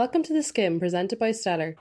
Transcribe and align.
Welcome 0.00 0.22
to 0.22 0.32
The 0.32 0.42
Skim, 0.42 0.80
presented 0.80 1.18
by 1.18 1.32
Stellar. 1.32 1.76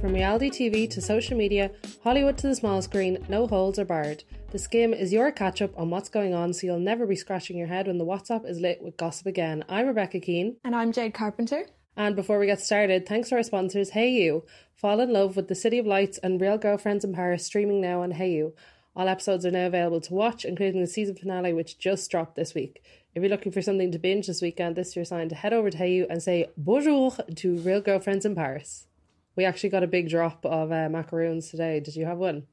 From 0.00 0.14
reality 0.14 0.48
TV 0.48 0.88
to 0.88 1.02
social 1.02 1.36
media, 1.36 1.70
Hollywood 2.02 2.38
to 2.38 2.48
the 2.48 2.56
small 2.56 2.80
screen, 2.80 3.22
no 3.28 3.46
holds 3.46 3.78
are 3.78 3.84
barred. 3.84 4.24
The 4.50 4.58
Skim 4.58 4.94
is 4.94 5.12
your 5.12 5.30
catch 5.30 5.60
up 5.60 5.78
on 5.78 5.90
what's 5.90 6.08
going 6.08 6.32
on 6.32 6.54
so 6.54 6.66
you'll 6.66 6.78
never 6.78 7.06
be 7.06 7.16
scratching 7.16 7.58
your 7.58 7.66
head 7.66 7.86
when 7.86 7.98
the 7.98 8.06
WhatsApp 8.06 8.48
is 8.48 8.60
lit 8.60 8.80
with 8.80 8.96
gossip 8.96 9.26
again. 9.26 9.62
I'm 9.68 9.86
Rebecca 9.86 10.20
Keane. 10.20 10.56
And 10.64 10.74
I'm 10.74 10.90
Jade 10.90 11.12
Carpenter. 11.12 11.66
And 11.96 12.14
before 12.14 12.38
we 12.38 12.46
get 12.46 12.60
started, 12.60 13.06
thanks 13.06 13.30
to 13.30 13.36
our 13.36 13.42
sponsors, 13.42 13.92
Hayu. 13.92 14.42
Fall 14.74 15.00
in 15.00 15.12
love 15.12 15.34
with 15.34 15.48
the 15.48 15.54
City 15.54 15.78
of 15.78 15.86
Lights 15.86 16.18
and 16.18 16.38
Real 16.38 16.58
Girlfriends 16.58 17.04
in 17.04 17.14
Paris 17.14 17.46
streaming 17.46 17.80
now 17.80 18.02
on 18.02 18.12
Hayu. 18.12 18.52
All 18.94 19.08
episodes 19.08 19.46
are 19.46 19.50
now 19.50 19.66
available 19.66 20.02
to 20.02 20.14
watch, 20.14 20.44
including 20.44 20.82
the 20.82 20.86
season 20.86 21.16
finale, 21.16 21.54
which 21.54 21.78
just 21.78 22.10
dropped 22.10 22.36
this 22.36 22.54
week. 22.54 22.82
If 23.14 23.22
you're 23.22 23.30
looking 23.30 23.52
for 23.52 23.62
something 23.62 23.92
to 23.92 23.98
binge 23.98 24.26
this 24.26 24.42
weekend, 24.42 24.76
this 24.76 24.88
is 24.88 24.96
your 24.96 25.04
sign 25.06 25.30
to 25.30 25.34
head 25.34 25.54
over 25.54 25.70
to 25.70 25.78
Hayu 25.78 26.06
and 26.10 26.22
say 26.22 26.50
bonjour 26.58 27.12
to 27.36 27.56
Real 27.58 27.80
Girlfriends 27.80 28.26
in 28.26 28.34
Paris. 28.34 28.86
We 29.34 29.46
actually 29.46 29.70
got 29.70 29.82
a 29.82 29.86
big 29.86 30.10
drop 30.10 30.44
of 30.44 30.70
uh, 30.70 30.90
macaroons 30.90 31.50
today. 31.50 31.80
Did 31.80 31.96
you 31.96 32.04
have 32.04 32.18
one? 32.18 32.46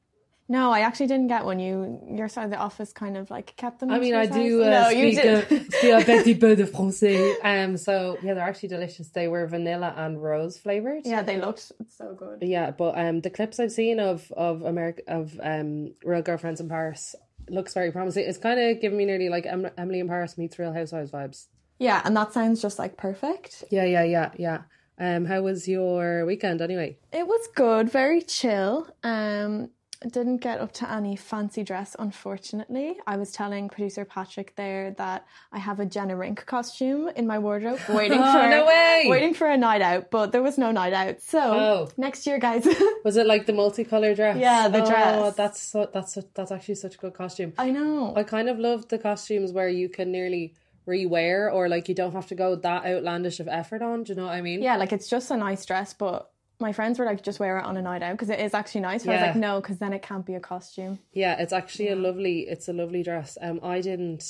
No, 0.49 0.71
I 0.71 0.81
actually 0.81 1.07
didn't 1.07 1.27
get 1.27 1.45
one. 1.45 1.59
You, 1.59 2.01
your 2.11 2.27
side 2.27 2.45
of 2.45 2.51
the 2.51 2.57
office 2.57 2.91
kind 2.91 3.15
of 3.15 3.31
like 3.31 3.55
kept 3.55 3.79
them. 3.79 3.91
I 3.91 3.99
mean, 3.99 4.13
I 4.13 4.25
do 4.25 4.61
uh, 4.63 4.69
no, 4.69 4.89
speak, 4.89 5.17
a, 5.19 5.45
speak 5.45 5.93
a 5.93 6.03
petit 6.05 6.35
peu 6.35 6.55
de 6.55 6.65
français. 6.65 7.35
Um, 7.43 7.77
so 7.77 8.17
yeah, 8.21 8.33
they're 8.33 8.43
actually 8.43 8.69
delicious. 8.69 9.07
They 9.09 9.27
were 9.27 9.47
vanilla 9.47 9.93
and 9.95 10.21
rose 10.21 10.57
flavored. 10.57 11.05
yeah, 11.05 11.21
they 11.23 11.39
looked 11.39 11.71
so 11.89 12.13
good. 12.13 12.39
Yeah, 12.41 12.71
but 12.71 12.97
um, 12.97 13.21
the 13.21 13.29
clips 13.29 13.59
I've 13.59 13.71
seen 13.71 13.99
of 13.99 14.31
of 14.35 14.63
America 14.63 15.01
of 15.07 15.39
um 15.41 15.93
Real 16.03 16.21
Girlfriends 16.21 16.59
in 16.59 16.67
Paris 16.67 17.15
looks 17.49 17.73
very 17.73 17.91
promising. 17.91 18.25
It's 18.27 18.37
kind 18.37 18.59
of 18.59 18.81
giving 18.81 18.97
me 18.97 19.05
nearly 19.05 19.29
like 19.29 19.45
em- 19.45 19.71
Emily 19.77 19.99
in 19.99 20.07
Paris 20.07 20.37
meets 20.37 20.59
Real 20.59 20.73
Housewives 20.73 21.11
vibes. 21.11 21.47
Yeah, 21.79 22.01
and 22.05 22.15
that 22.17 22.33
sounds 22.33 22.61
just 22.61 22.79
like 22.79 22.97
perfect. 22.97 23.63
Yeah, 23.71 23.85
yeah, 23.85 24.03
yeah, 24.03 24.31
yeah. 24.37 24.61
Um, 24.99 25.25
how 25.25 25.41
was 25.41 25.67
your 25.67 26.25
weekend 26.25 26.61
anyway? 26.61 26.97
It 27.11 27.27
was 27.27 27.47
good, 27.55 27.89
very 27.89 28.21
chill. 28.21 28.87
Um, 29.03 29.71
didn't 30.11 30.37
get 30.37 30.59
up 30.59 30.71
to 30.73 30.91
any 30.91 31.15
fancy 31.15 31.63
dress, 31.63 31.95
unfortunately. 31.99 32.97
I 33.07 33.17
was 33.17 33.31
telling 33.31 33.69
producer 33.69 34.05
Patrick 34.05 34.55
there 34.55 34.91
that 34.97 35.25
I 35.51 35.59
have 35.59 35.79
a 35.79 35.85
Jenna 35.85 36.15
Rink 36.15 36.45
costume 36.45 37.09
in 37.15 37.27
my 37.27 37.39
wardrobe, 37.39 37.79
waiting 37.89 38.19
Oh, 38.21 38.31
for 38.33 38.49
no 38.49 38.65
way! 38.65 39.05
waiting 39.07 39.33
for 39.33 39.47
a 39.47 39.57
night 39.57 39.81
out, 39.81 40.09
but 40.11 40.31
there 40.31 40.41
was 40.41 40.57
no 40.57 40.71
night 40.71 40.93
out. 40.93 41.21
So 41.21 41.39
Oh. 41.39 41.89
next 41.97 42.25
year, 42.27 42.39
guys. 42.39 42.67
Was 43.05 43.17
it 43.17 43.25
like 43.27 43.45
the 43.45 43.53
multicolored 43.53 44.15
dress? 44.15 44.37
Yeah, 44.37 44.67
the 44.67 44.83
oh, 44.83 44.89
dress. 44.89 45.35
That's 45.35 45.61
so, 45.61 45.89
that's 45.93 46.17
that's 46.33 46.51
actually 46.51 46.75
such 46.75 46.95
a 46.95 46.97
good 46.97 47.13
costume. 47.13 47.53
I 47.57 47.69
know. 47.71 48.13
I 48.15 48.23
kind 48.23 48.49
of 48.49 48.59
love 48.59 48.87
the 48.87 48.97
costumes 48.97 49.51
where 49.51 49.69
you 49.69 49.89
can 49.89 50.11
nearly 50.11 50.53
rewear 50.87 51.51
or 51.53 51.69
like 51.69 51.87
you 51.87 51.95
don't 51.95 52.11
have 52.11 52.27
to 52.27 52.35
go 52.35 52.55
that 52.55 52.85
outlandish 52.85 53.39
of 53.39 53.47
effort 53.47 53.81
on. 53.81 54.03
Do 54.03 54.11
you 54.13 54.17
know 54.17 54.25
what 54.25 54.33
I 54.33 54.41
mean? 54.41 54.61
Yeah, 54.61 54.75
like 54.77 54.91
it's 54.91 55.07
just 55.09 55.31
a 55.31 55.37
nice 55.37 55.65
dress, 55.65 55.93
but 55.93 56.29
my 56.63 56.73
friends 56.73 56.97
were 56.97 57.05
like, 57.05 57.21
just 57.21 57.39
wear 57.39 57.59
it 57.59 57.65
on 57.65 57.77
a 57.77 57.81
night 57.81 58.01
out 58.01 58.13
because 58.13 58.31
it 58.31 58.39
is 58.39 58.55
actually 58.55 58.81
nice. 58.81 59.03
But 59.03 59.11
I 59.11 59.15
was 59.15 59.27
like, 59.27 59.35
no, 59.35 59.61
because 59.61 59.77
then 59.77 59.93
it 59.93 60.01
can't 60.01 60.25
be 60.25 60.33
a 60.33 60.39
costume. 60.39 60.97
Yeah, 61.11 61.35
it's 61.39 61.53
actually 61.53 61.89
a 61.89 61.95
lovely 61.95 62.47
it's 62.49 62.67
a 62.67 62.73
lovely 62.73 63.03
dress. 63.03 63.37
Um 63.39 63.59
I 63.61 63.81
didn't 63.81 64.23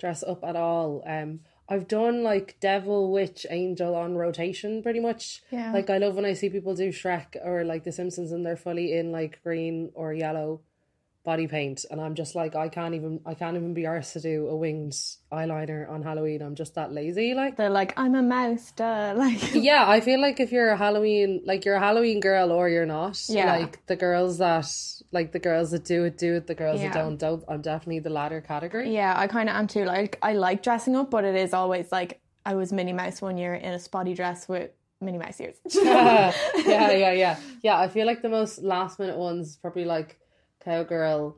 dress 0.00 0.24
up 0.24 0.42
at 0.42 0.56
all. 0.56 1.04
Um 1.06 1.40
I've 1.68 1.88
done 1.88 2.22
like 2.22 2.56
devil, 2.60 3.12
witch, 3.12 3.46
angel 3.50 3.94
on 3.94 4.16
rotation 4.16 4.82
pretty 4.82 5.00
much. 5.00 5.42
Yeah. 5.50 5.72
Like 5.72 5.90
I 5.90 5.98
love 5.98 6.14
when 6.16 6.24
I 6.24 6.32
see 6.32 6.48
people 6.48 6.74
do 6.74 6.88
Shrek 6.90 7.36
or 7.44 7.64
like 7.64 7.84
The 7.84 7.92
Simpsons 7.92 8.32
and 8.32 8.44
they're 8.44 8.56
fully 8.56 8.96
in 8.96 9.12
like 9.12 9.42
green 9.42 9.90
or 9.94 10.14
yellow 10.14 10.62
body 11.26 11.46
paint 11.46 11.84
and 11.90 12.00
I'm 12.00 12.14
just 12.14 12.34
like 12.34 12.56
I 12.56 12.68
can't 12.70 12.94
even 12.94 13.20
I 13.26 13.34
can't 13.34 13.56
even 13.56 13.74
be 13.74 13.82
arsed 13.82 14.12
to 14.14 14.20
do 14.20 14.46
a 14.48 14.56
winged 14.56 14.94
eyeliner 15.32 15.90
on 15.90 16.02
Halloween. 16.02 16.40
I'm 16.40 16.54
just 16.54 16.76
that 16.76 16.92
lazy 16.92 17.34
like 17.34 17.56
They're 17.58 17.68
like, 17.68 17.92
I'm 17.98 18.14
a 18.14 18.22
mouse, 18.22 18.72
duh. 18.72 19.12
Like, 19.24 19.54
yeah, 19.54 19.84
I 19.86 20.00
feel 20.00 20.20
like 20.20 20.40
if 20.40 20.52
you're 20.52 20.70
a 20.70 20.76
Halloween, 20.76 21.42
like 21.44 21.64
you're 21.66 21.74
a 21.74 21.80
Halloween 21.80 22.20
girl 22.20 22.50
or 22.52 22.68
you're 22.68 22.86
not. 22.86 23.20
Yeah. 23.28 23.56
Like 23.56 23.84
the 23.86 23.96
girls 23.96 24.38
that, 24.38 24.66
like 25.12 25.32
the 25.32 25.38
girls 25.40 25.72
that 25.72 25.84
do 25.84 26.04
it, 26.04 26.16
do 26.16 26.36
it. 26.36 26.46
The 26.46 26.54
girls 26.54 26.80
Yeah. 26.80 26.92
that 26.92 26.94
don't, 27.02 27.18
don't. 27.18 27.44
I'm 27.48 27.60
definitely 27.60 27.98
the 27.98 28.10
latter 28.10 28.40
category. 28.40 28.94
yeah, 28.94 29.12
I 29.16 29.26
kind 29.26 29.48
of 29.50 29.56
am 29.56 29.66
too. 29.66 29.84
Like, 29.84 30.18
I 30.22 30.32
like 30.34 30.62
dressing 30.62 30.94
up, 30.96 31.10
but 31.10 31.24
it 31.24 31.34
is 31.34 31.52
always 31.52 31.90
like 31.90 32.20
I 32.46 32.54
was 32.54 32.72
Minnie 32.72 32.92
Mouse 32.92 33.20
one 33.20 33.36
year 33.36 33.54
in 33.54 33.72
a 33.74 33.78
spotty 33.80 34.14
dress 34.14 34.48
with 34.48 34.70
Minnie 35.00 35.18
Mouse 35.18 35.40
ears. 35.40 35.56
yeah, 35.74 36.32
yeah, 36.64 37.12
yeah, 37.12 37.36
yeah. 37.62 37.78
I 37.78 37.88
feel 37.88 38.06
like 38.06 38.22
the 38.22 38.28
most 38.28 38.62
last 38.62 38.98
minute 39.00 39.18
ones 39.18 39.56
probably 39.56 39.84
like 39.84 40.18
cowgirl, 40.66 41.36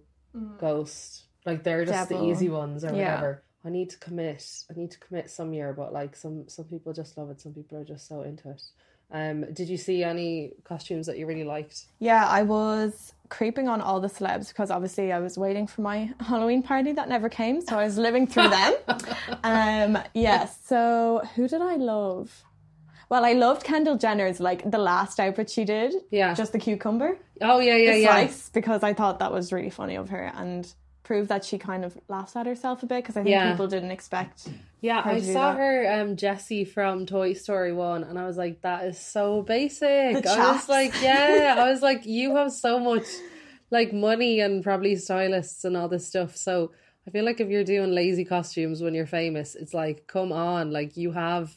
ghost. 0.59 1.25
Like 1.47 1.63
they're 1.63 1.85
just 1.85 2.09
Devil. 2.11 2.27
the 2.27 2.33
easy 2.33 2.49
ones 2.49 2.85
or 2.85 2.89
Yeah. 2.89 3.15
whatever. 3.15 3.43
I 3.65 3.71
need 3.71 3.91
to 3.91 3.99
commit. 3.99 4.45
I 4.71 4.75
need 4.79 4.91
to 4.93 4.99
commit 4.99 5.31
some 5.31 5.53
year, 5.53 5.73
but 5.73 5.93
like 5.93 6.17
some 6.17 6.49
some 6.49 6.65
people 6.65 6.93
just 6.93 7.17
love 7.19 7.31
it. 7.31 7.41
Some 7.41 7.53
people 7.53 7.79
are 7.79 7.85
just 7.85 8.09
so 8.09 8.23
into 8.23 8.51
it. 8.51 8.63
Um, 9.11 9.37
did 9.55 9.69
you 9.71 9.79
see 9.79 10.05
any 10.05 10.53
costumes 10.65 11.07
that 11.07 11.17
you 11.19 11.27
really 11.27 11.45
liked? 11.45 11.87
Yeah, 11.99 12.27
I 12.27 12.43
was 12.43 13.15
creeping 13.31 13.67
on 13.67 13.81
all 13.81 14.01
the 14.01 14.09
celebs 14.09 14.49
because 14.49 14.71
obviously 14.71 15.13
I 15.13 15.19
was 15.19 15.39
waiting 15.39 15.67
for 15.67 15.81
my 15.81 16.13
Halloween 16.21 16.63
party 16.63 16.93
that 16.93 17.09
never 17.09 17.29
came, 17.29 17.61
so 17.63 17.79
I 17.79 17.85
was 17.85 17.97
living 17.99 18.27
through 18.27 18.49
them. 18.51 18.75
um, 19.45 19.99
yes. 20.15 20.59
So 20.67 21.23
who 21.35 21.49
did 21.49 21.63
I 21.63 21.77
love? 21.77 22.45
Well, 23.11 23.25
I 23.25 23.33
loved 23.33 23.65
Kendall 23.65 23.97
Jenner's 23.97 24.39
like 24.41 24.71
the 24.71 24.79
last 24.79 25.19
outfit 25.19 25.49
she 25.51 25.65
did. 25.65 25.95
Yeah. 26.11 26.35
Just 26.35 26.53
the 26.53 26.59
cucumber, 26.59 27.17
Oh 27.41 27.59
yeah, 27.61 27.77
yeah, 27.77 27.95
yeah. 27.95 28.09
slice, 28.27 28.49
because 28.51 28.83
I 28.83 28.93
thought 28.95 29.19
that 29.21 29.33
was 29.33 29.53
really 29.53 29.71
funny 29.71 29.97
of 29.97 30.11
her 30.11 30.31
and 30.35 30.71
proved 31.05 31.31
that 31.31 31.43
she 31.43 31.57
kind 31.57 31.87
of 31.87 31.97
laughs 32.09 32.37
at 32.37 32.45
herself 32.47 32.83
a 32.83 32.87
bit 32.87 33.03
because 33.03 33.17
I 33.17 33.23
think 33.23 33.31
Yeah. 33.33 33.51
people 33.53 33.67
didn't 33.67 33.93
expect. 33.93 34.49
Yeah, 34.83 35.01
I 35.05 35.21
saw 35.21 35.53
that. 35.53 35.59
her 35.59 36.01
um 36.01 36.17
Jessie 36.17 36.65
from 36.67 37.07
Toy 37.07 37.33
Story 37.33 37.73
1 37.73 38.05
and 38.05 38.19
I 38.19 38.27
was 38.27 38.37
like 38.37 38.61
that 38.61 38.85
is 38.85 39.01
so 39.01 39.41
basic. 39.43 40.27
I 40.27 40.53
was 40.53 40.69
like, 40.69 40.93
yeah, 41.01 41.55
I 41.59 41.71
was 41.71 41.81
like 41.81 42.05
you 42.19 42.37
have 42.37 42.53
so 42.53 42.79
much 42.79 43.07
like 43.71 43.93
money 43.93 44.41
and 44.41 44.63
probably 44.63 44.97
stylists 44.97 45.65
and 45.65 45.77
all 45.79 45.89
this 45.89 46.07
stuff. 46.07 46.37
So 46.37 46.73
I 47.07 47.11
feel 47.11 47.25
like 47.25 47.41
if 47.41 47.49
you're 47.49 47.65
doing 47.65 47.93
lazy 47.95 48.27
costumes 48.27 48.83
when 48.83 48.93
you're 48.95 49.07
famous, 49.07 49.55
it's 49.55 49.73
like 49.73 50.07
come 50.07 50.31
on, 50.31 50.71
like 50.73 50.99
you 50.99 51.13
have 51.13 51.57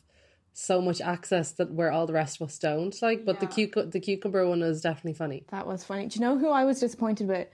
so 0.53 0.81
much 0.81 0.99
access 1.01 1.51
that 1.53 1.71
where 1.71 1.91
all 1.91 2.05
the 2.07 2.13
rest 2.13 2.41
of 2.41 2.47
us 2.49 2.57
don't. 2.59 2.99
Like, 3.01 3.25
but 3.25 3.39
the 3.39 3.47
cuc- 3.47 3.91
the 3.91 3.99
cucumber 3.99 4.47
one 4.47 4.61
is 4.61 4.81
definitely 4.81 5.13
funny. 5.13 5.45
That 5.51 5.65
was 5.67 5.83
funny. 5.83 6.07
Do 6.07 6.19
you 6.19 6.21
know 6.25 6.37
who 6.37 6.49
I 6.49 6.65
was 6.65 6.79
disappointed 6.79 7.27
with? 7.27 7.47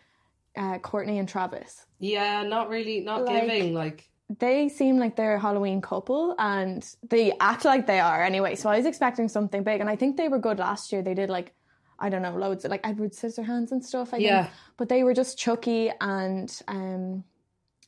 Uh, 0.56 0.80
Courtney 0.80 1.20
and 1.20 1.30
Travis. 1.30 1.86
Yeah, 2.00 2.42
not 2.42 2.70
really, 2.70 3.02
not 3.02 3.26
Like- 3.26 3.42
giving. 3.44 3.76
Like, 3.76 4.10
they 4.40 4.68
seem 4.70 4.98
like 4.98 5.16
they're 5.16 5.36
a 5.36 5.40
Halloween 5.40 5.82
couple 5.82 6.34
and 6.40 6.84
they 7.08 7.32
act 7.40 7.64
like 7.64 7.86
they 7.86 8.00
are 8.00 8.24
anyway. 8.24 8.56
So 8.56 8.68
I 8.70 8.78
was 8.78 8.86
expecting 8.88 9.30
something 9.30 9.62
big 9.64 9.80
and 9.82 9.90
I 9.90 9.96
think 9.96 10.18
they 10.18 10.28
were 10.28 10.40
good 10.40 10.58
last 10.60 10.92
year. 10.92 11.02
They 11.04 11.14
did 11.14 11.30
like 11.30 11.54
I 12.00 12.10
don't 12.10 12.22
know, 12.22 12.36
loads 12.36 12.64
of 12.66 12.70
like 12.72 12.82
Edward 12.86 13.12
Scissorhands 13.14 13.72
and 13.72 13.84
stuff, 13.86 14.14
I 14.14 14.18
Yeah. 14.18 14.44
think. 14.44 14.54
But 14.78 14.90
they 14.90 15.04
were 15.04 15.14
just 15.14 15.38
Chucky 15.38 15.92
and 16.02 16.52
um 16.68 17.24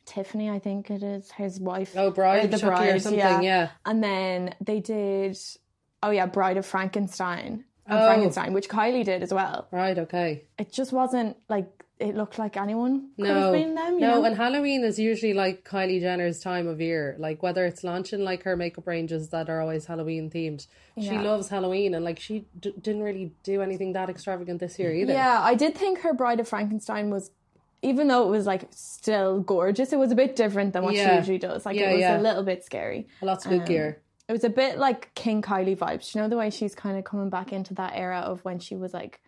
Tiffany, 0.09 0.49
I 0.49 0.59
think 0.59 0.89
it 0.91 1.03
is, 1.03 1.31
his 1.31 1.59
wife. 1.59 1.93
oh, 1.95 2.11
bride, 2.11 2.49
the 2.51 2.57
Chucky 2.57 2.89
or 2.89 2.99
something. 2.99 3.19
yeah. 3.19 3.41
yeah. 3.41 3.69
And 3.85 4.03
then 4.03 4.55
they 4.59 4.79
did 4.79 5.37
oh 6.03 6.09
yeah, 6.11 6.25
Bride 6.25 6.57
of 6.57 6.65
Frankenstein. 6.65 7.63
And 7.85 7.99
Oh. 7.99 8.05
Frankenstein, 8.07 8.53
which 8.53 8.69
Kylie 8.69 9.03
did 9.03 9.23
as 9.23 9.33
well. 9.33 9.67
Right, 9.71 9.97
okay. 9.97 10.43
It 10.59 10.71
just 10.71 10.91
wasn't 10.91 11.37
like 11.49 11.67
it 11.99 12.15
looked 12.15 12.39
like 12.39 12.55
anyone 12.55 13.09
could 13.17 13.25
No, 13.27 13.33
have 13.41 13.51
been 13.51 13.75
them, 13.75 13.95
you 13.95 13.99
no, 13.99 14.11
know? 14.21 14.23
and 14.23 14.37
Halloween 14.37 14.85
is 14.85 14.97
usually 14.97 15.33
like 15.33 15.65
Kylie 15.65 15.99
Jenner's 15.99 16.39
time 16.39 16.65
of 16.67 16.79
year. 16.79 17.15
Like 17.19 17.43
whether 17.43 17.65
it's 17.65 17.83
launching 17.83 18.23
like 18.23 18.43
her 18.43 18.55
makeup 18.55 18.87
ranges 18.87 19.29
that 19.29 19.49
are 19.49 19.59
always 19.59 19.85
Halloween 19.85 20.29
themed. 20.29 20.65
She 20.97 21.07
Yeah. 21.07 21.21
loves 21.23 21.49
Halloween, 21.49 21.93
and 21.95 22.05
like 22.05 22.19
she 22.19 22.45
d- 22.59 22.73
didn't 22.81 23.01
really 23.03 23.33
do 23.43 23.61
anything 23.61 23.93
that 23.93 24.09
extravagant 24.09 24.59
this 24.61 24.79
year 24.79 24.93
either. 24.93 25.11
Yeah, 25.13 25.39
I 25.41 25.55
did 25.55 25.75
think 25.75 25.99
her 26.01 26.13
Bride 26.13 26.39
of 26.39 26.47
Frankenstein 26.47 27.09
was, 27.09 27.31
even 27.81 28.07
though 28.07 28.27
it 28.27 28.29
was 28.31 28.45
like 28.45 28.67
still 28.71 29.39
gorgeous, 29.41 29.93
it 29.93 29.99
was 29.99 30.11
a 30.11 30.15
bit 30.15 30.35
different 30.35 30.73
than 30.73 30.83
what 30.83 30.95
she 30.95 31.01
usually 31.01 31.37
does. 31.37 31.65
Like 31.65 31.75
Yeah, 31.77 31.89
it 31.89 31.93
was 31.93 32.01
yeah. 32.01 32.19
a 32.19 32.21
little 32.21 32.43
bit 32.43 32.63
scary. 32.63 33.07
lots 33.21 33.45
Um, 33.45 33.53
of 33.53 33.59
good 33.59 33.67
gear. 33.67 34.01
It 34.27 34.31
was 34.33 34.43
a 34.43 34.49
bit 34.49 34.77
like 34.77 35.13
King 35.15 35.41
Kylie 35.41 35.77
vibes. 35.77 36.13
You 36.13 36.21
know 36.21 36.29
the 36.29 36.37
way 36.37 36.49
she's 36.49 36.75
kind 36.75 36.97
of 36.97 37.03
coming 37.03 37.29
back 37.29 37.51
into 37.51 37.73
that 37.75 37.93
era 37.95 38.19
of 38.19 38.43
when 38.45 38.59
she 38.59 38.75
was 38.75 38.93
like 38.93 39.19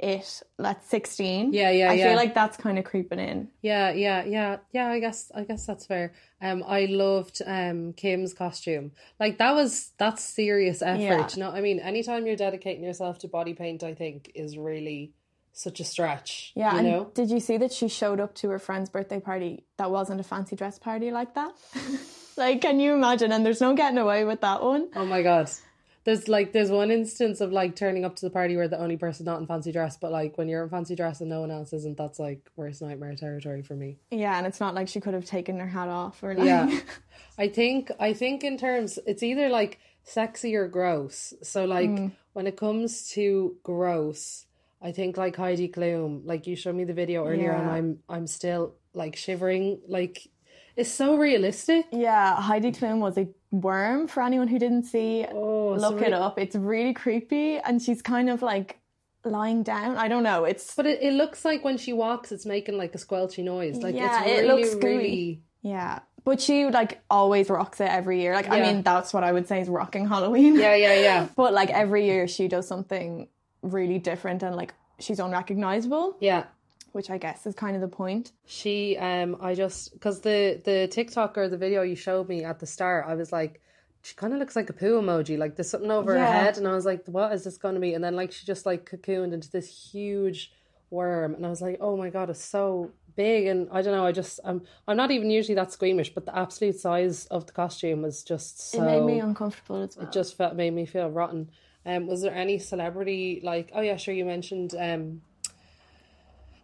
it, 0.00 0.42
that's 0.58 0.86
sixteen. 0.90 1.52
Yeah, 1.52 1.70
yeah, 1.70 1.90
I 1.90 1.94
yeah. 1.94 2.08
feel 2.08 2.16
like 2.16 2.34
that's 2.34 2.56
kind 2.56 2.78
of 2.78 2.84
creeping 2.84 3.20
in. 3.20 3.48
Yeah, 3.62 3.90
yeah, 3.92 4.24
yeah, 4.24 4.58
yeah. 4.72 4.88
I 4.88 4.98
guess 4.98 5.30
I 5.34 5.44
guess 5.44 5.64
that's 5.64 5.86
fair. 5.86 6.12
Um, 6.42 6.64
I 6.66 6.86
loved 6.86 7.40
um 7.46 7.92
Kim's 7.94 8.34
costume. 8.34 8.90
Like 9.20 9.38
that 9.38 9.52
was 9.54 9.92
that's 9.96 10.22
serious 10.22 10.82
effort. 10.82 11.00
Yeah. 11.00 11.28
You 11.34 11.40
know 11.40 11.50
I 11.52 11.60
mean? 11.60 11.78
Anytime 11.78 12.26
you're 12.26 12.36
dedicating 12.36 12.82
yourself 12.82 13.20
to 13.20 13.28
body 13.28 13.54
paint, 13.54 13.84
I 13.84 13.94
think 13.94 14.32
is 14.34 14.58
really 14.58 15.12
such 15.54 15.80
a 15.80 15.84
stretch. 15.84 16.52
Yeah, 16.54 16.76
you 16.76 16.82
know. 16.82 17.10
did 17.14 17.30
you 17.30 17.40
see 17.40 17.56
that 17.58 17.72
she 17.72 17.88
showed 17.88 18.20
up 18.20 18.34
to 18.36 18.50
her 18.50 18.58
friend's 18.58 18.90
birthday 18.90 19.20
party 19.20 19.64
that 19.78 19.90
wasn't 19.90 20.20
a 20.20 20.24
fancy 20.24 20.56
dress 20.56 20.78
party 20.78 21.10
like 21.10 21.34
that? 21.34 21.52
like, 22.36 22.60
can 22.60 22.80
you 22.80 22.92
imagine? 22.94 23.32
And 23.32 23.46
there's 23.46 23.60
no 23.60 23.74
getting 23.74 23.98
away 23.98 24.24
with 24.24 24.40
that 24.42 24.62
one. 24.62 24.88
Oh 24.96 25.04
my 25.06 25.22
god. 25.22 25.50
there's 26.04 26.28
like 26.28 26.52
there's 26.52 26.70
one 26.70 26.90
instance 26.90 27.40
of 27.40 27.50
like 27.52 27.74
turning 27.76 28.04
up 28.04 28.14
to 28.16 28.26
the 28.26 28.30
party 28.30 28.56
where 28.56 28.68
the 28.68 28.78
only 28.78 28.96
person 28.96 29.24
not 29.26 29.40
in 29.40 29.46
fancy 29.46 29.72
dress, 29.72 29.96
but 29.96 30.10
like 30.12 30.36
when 30.36 30.48
you're 30.48 30.64
in 30.64 30.68
fancy 30.68 30.94
dress 30.94 31.20
and 31.20 31.30
no 31.30 31.40
one 31.40 31.50
else 31.50 31.72
isn't, 31.72 31.96
that's 31.96 32.18
like 32.18 32.50
worst 32.56 32.82
nightmare 32.82 33.14
territory 33.14 33.62
for 33.62 33.74
me. 33.74 33.96
Yeah, 34.10 34.36
and 34.36 34.46
it's 34.46 34.60
not 34.60 34.74
like 34.74 34.88
she 34.88 35.00
could 35.00 35.14
have 35.14 35.24
taken 35.24 35.58
her 35.60 35.66
hat 35.68 35.88
off 35.88 36.22
or 36.22 36.34
like 36.34 36.46
Yeah. 36.46 36.80
I 37.38 37.48
think 37.48 37.90
I 37.98 38.12
think 38.12 38.44
in 38.44 38.58
terms 38.58 38.98
it's 39.06 39.22
either 39.22 39.48
like 39.48 39.78
sexy 40.02 40.54
or 40.56 40.68
gross. 40.68 41.32
So 41.42 41.64
like 41.64 41.88
Mm. 41.90 42.12
when 42.34 42.46
it 42.46 42.56
comes 42.56 43.08
to 43.12 43.56
gross, 43.62 44.44
I 44.84 44.92
think 44.92 45.16
like 45.16 45.34
Heidi 45.34 45.68
Klum, 45.68 46.20
like 46.26 46.46
you 46.46 46.54
showed 46.56 46.74
me 46.74 46.84
the 46.84 46.92
video 46.92 47.26
earlier 47.26 47.52
and 47.52 47.70
I'm 47.70 47.98
I'm 48.06 48.26
still 48.26 48.74
like 48.92 49.16
shivering. 49.16 49.80
Like 49.88 50.28
it's 50.76 50.90
so 50.90 51.16
realistic. 51.16 51.86
Yeah, 51.90 52.38
Heidi 52.38 52.70
Klum 52.70 52.98
was 52.98 53.16
a 53.16 53.26
worm 53.50 54.08
for 54.08 54.22
anyone 54.22 54.46
who 54.46 54.58
didn't 54.58 54.84
see. 54.84 55.24
Oh, 55.30 55.74
look 55.78 56.00
so 56.00 56.04
it 56.04 56.12
up. 56.12 56.38
It's 56.38 56.54
really 56.54 56.92
creepy 56.92 57.56
and 57.56 57.80
she's 57.80 58.02
kind 58.02 58.28
of 58.28 58.42
like 58.42 58.78
lying 59.24 59.62
down. 59.62 59.96
I 59.96 60.08
don't 60.08 60.22
know. 60.22 60.44
It's 60.44 60.74
But 60.74 60.84
it, 60.84 61.02
it 61.02 61.14
looks 61.14 61.46
like 61.46 61.64
when 61.64 61.78
she 61.78 61.94
walks 61.94 62.30
it's 62.30 62.44
making 62.44 62.76
like 62.76 62.94
a 62.94 62.98
squelchy 62.98 63.42
noise. 63.42 63.78
Like 63.78 63.94
Yeah, 63.94 64.22
it's 64.24 64.30
it 64.30 64.42
really, 64.42 64.62
looks 64.64 64.74
gooey. 64.74 64.96
really 64.96 65.42
yeah. 65.62 66.00
But 66.24 66.42
she 66.42 66.66
like 66.66 67.00
always 67.08 67.48
rocks 67.48 67.80
it 67.80 67.88
every 67.88 68.20
year. 68.20 68.34
Like 68.34 68.50
I 68.50 68.60
mean 68.60 68.82
that's 68.82 69.14
what 69.14 69.24
I 69.24 69.32
would 69.32 69.48
say 69.48 69.62
is 69.62 69.68
rocking 69.70 70.06
Halloween. 70.06 70.56
Yeah, 70.56 70.74
yeah, 70.74 71.00
yeah. 71.00 71.28
But 71.36 71.54
like 71.54 71.70
every 71.70 72.04
year 72.04 72.28
she 72.28 72.48
does 72.48 72.68
something 72.68 73.28
really 73.64 73.98
different 73.98 74.42
and 74.42 74.54
like 74.56 74.74
she's 75.00 75.18
unrecognizable, 75.18 76.16
Yeah. 76.20 76.44
which 76.92 77.10
I 77.10 77.18
guess 77.18 77.46
is 77.46 77.54
kind 77.54 77.74
of 77.74 77.82
the 77.82 77.88
point. 77.88 78.32
She 78.46 78.96
um 78.98 79.36
I 79.40 79.54
just 79.54 79.92
because 79.94 80.20
the 80.20 80.60
the 80.64 80.88
TikTok 80.88 81.36
or 81.38 81.48
the 81.48 81.56
video 81.58 81.82
you 81.82 81.96
showed 81.96 82.28
me 82.28 82.44
at 82.44 82.58
the 82.60 82.66
start, 82.66 83.06
I 83.08 83.14
was 83.14 83.32
like, 83.32 83.60
she 84.02 84.14
kind 84.14 84.32
of 84.32 84.38
looks 84.38 84.54
like 84.56 84.68
a 84.70 84.72
poo 84.74 85.00
emoji. 85.00 85.36
Like 85.38 85.56
there's 85.56 85.70
something 85.70 85.90
over 85.90 86.12
her 86.18 86.24
head, 86.24 86.58
and 86.58 86.68
I 86.68 86.72
was 86.74 86.84
like, 86.86 87.02
what 87.06 87.32
is 87.32 87.42
this 87.44 87.56
going 87.58 87.74
to 87.74 87.80
be? 87.80 87.94
And 87.94 88.04
then 88.04 88.14
like 88.16 88.32
she 88.32 88.44
just 88.46 88.66
like 88.66 88.88
cocooned 88.88 89.32
into 89.32 89.50
this 89.50 89.90
huge 89.92 90.52
worm, 90.90 91.34
and 91.34 91.44
I 91.44 91.50
was 91.50 91.62
like, 91.62 91.78
oh 91.80 91.96
my 91.96 92.10
god, 92.10 92.30
it's 92.30 92.44
so 92.44 92.90
big. 93.16 93.46
And 93.46 93.68
I 93.72 93.80
don't 93.82 93.94
know, 93.94 94.06
I 94.06 94.12
just 94.12 94.38
I'm 94.44 94.62
I'm 94.86 94.96
not 94.96 95.10
even 95.10 95.30
usually 95.30 95.54
that 95.56 95.72
squeamish, 95.72 96.14
but 96.14 96.26
the 96.26 96.36
absolute 96.38 96.76
size 96.78 97.26
of 97.26 97.46
the 97.46 97.52
costume 97.52 98.02
was 98.02 98.22
just 98.22 98.70
so. 98.70 98.82
It 98.82 98.86
made 98.86 99.04
me 99.04 99.20
uncomfortable 99.20 99.82
as 99.82 99.96
well. 99.96 100.06
it 100.06 100.12
just 100.12 100.36
felt 100.36 100.54
made 100.54 100.74
me 100.74 100.84
feel 100.86 101.10
rotten. 101.10 101.50
Um, 101.86 102.06
was 102.06 102.22
there 102.22 102.34
any 102.34 102.58
celebrity 102.58 103.40
like? 103.42 103.70
Oh 103.74 103.80
yeah, 103.80 103.96
sure. 103.96 104.14
You 104.14 104.24
mentioned 104.24 104.74
um, 104.78 105.22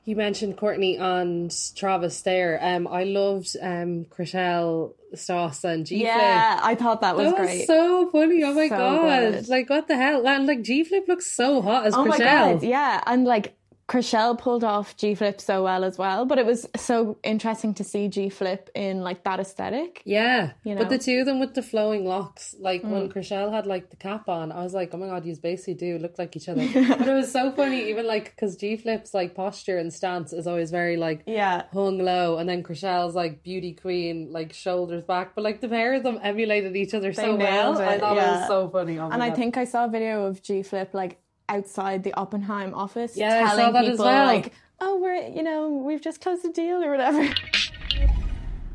you 0.05 0.17
mentioned 0.17 0.57
Courtney 0.57 0.97
and 0.97 1.55
Travis 1.77 2.23
there. 2.23 2.59
Um, 2.63 2.89
I 2.89 3.05
loved 3.05 3.55
um, 3.61 4.07
Chrishell 4.07 4.95
Stause 5.15 5.65
and 5.65 5.85
G 5.85 5.99
Flip. 6.01 6.07
yeah, 6.07 6.59
I 6.63 6.75
thought 6.75 7.03
that 7.03 7.17
was 7.17 7.27
That 7.33 7.39
was 7.41 7.49
great. 7.51 7.67
so 7.67 8.09
funny. 8.11 8.43
Oh 8.45 8.55
my 8.55 8.69
So 8.69 8.77
god! 8.77 9.33
good. 9.33 9.49
Like 9.49 9.69
what 9.71 9.89
the 9.89 9.97
hell? 9.97 10.27
And 10.27 10.47
like 10.47 10.63
G 10.63 10.85
Flip 10.85 11.05
looks 11.07 11.27
so 11.27 11.61
hot 11.61 11.87
as 11.87 11.95
Oh 11.95 12.05
my 12.05 12.19
god, 12.19 12.63
yeah, 12.63 13.03
and 13.07 13.25
like 13.25 13.55
Chrishell 13.91 14.39
pulled 14.39 14.63
off 14.63 14.97
G 14.97 15.17
Flip 15.17 15.41
so 15.41 15.65
well 15.65 15.83
as 15.83 15.99
well, 15.99 16.25
but 16.25 16.39
it 16.39 16.47
was 16.47 16.65
so 16.77 17.19
interesting 17.25 17.75
to 17.75 17.83
see 17.83 18.07
G 18.07 18.29
Flip 18.29 18.71
in 18.73 19.01
like 19.01 19.25
that 19.25 19.41
aesthetic. 19.41 20.01
Yeah, 20.05 20.53
You 20.63 20.77
know? 20.77 20.83
but 20.83 20.91
the 20.91 20.99
two 20.99 21.19
of 21.19 21.27
them 21.27 21.41
with 21.41 21.55
the 21.55 21.63
flowing 21.63 22.05
locks, 22.07 22.55
like 22.61 22.85
when 22.85 23.09
Mm. 23.09 23.13
Chrishell 23.13 23.51
had 23.53 23.67
like 23.67 23.91
the 23.91 23.97
cap 23.97 24.29
on, 24.29 24.53
I 24.53 24.63
was 24.63 24.75
like, 24.75 24.91
oh 24.95 24.97
my 24.97 25.07
god, 25.09 25.27
you 25.27 25.35
basically 25.43 25.75
do 25.75 25.99
look 25.99 26.21
like 26.21 26.37
each 26.37 26.49
other. 26.49 26.61
but 26.99 27.09
it 27.09 27.13
was 27.13 27.33
so 27.33 27.51
funny, 27.51 27.91
even 27.91 28.07
like 28.07 28.27
because 28.27 28.57
G 28.57 28.77
Flip's 28.77 29.13
like 29.13 29.35
posture 29.35 29.77
and 29.79 29.93
stance 29.93 30.33
is 30.33 30.47
always 30.47 30.71
very 30.71 30.97
like 30.97 31.25
Yeah, 31.27 31.65
hung 31.73 31.99
low, 31.99 32.39
and 32.39 32.49
then 32.49 32.63
Chrishell's 32.63 33.17
like 33.17 33.43
beauty 33.43 33.73
queen, 33.73 34.29
like 34.31 34.53
shoulders 34.53 35.03
back. 35.03 35.35
But 35.35 35.43
like 35.43 35.61
the 35.61 35.69
pair 35.69 35.95
of 35.95 36.05
them 36.05 36.21
emulated 36.23 36.77
each 36.77 36.95
other 36.95 37.13
so 37.13 37.35
well. 37.35 37.73
nailed 37.73 37.77
I 37.79 37.95
it, 37.95 38.01
thought 38.01 38.17
it 38.17 38.21
was 38.21 38.47
so 38.47 38.69
funny. 38.69 39.01
Oh 39.01 39.09
and 39.11 39.21
I 39.21 39.31
think 39.33 39.57
I 39.57 39.65
saw 39.65 39.87
a 39.87 39.89
video 39.89 40.27
of 40.27 40.45
G 40.45 40.63
Flip 40.63 40.95
like 40.95 41.19
outside 41.51 42.03
the 42.05 42.15
Oppenheim 42.15 42.73
office 42.75 43.17
Yeah, 43.17 43.41
telling 43.47 43.73
that 43.75 43.85
as 43.85 43.91
people 43.93 44.07
well. 44.07 44.27
like, 44.27 44.53
"Oh, 44.81 44.99
we're 45.01 45.17
you 45.29 45.43
know 45.43 45.69
we've 45.69 46.01
just 46.01 46.21
closed 46.23 46.45
a 46.47 46.53
deal 46.53 46.83
or 46.83 46.91
whatever." 46.91 47.29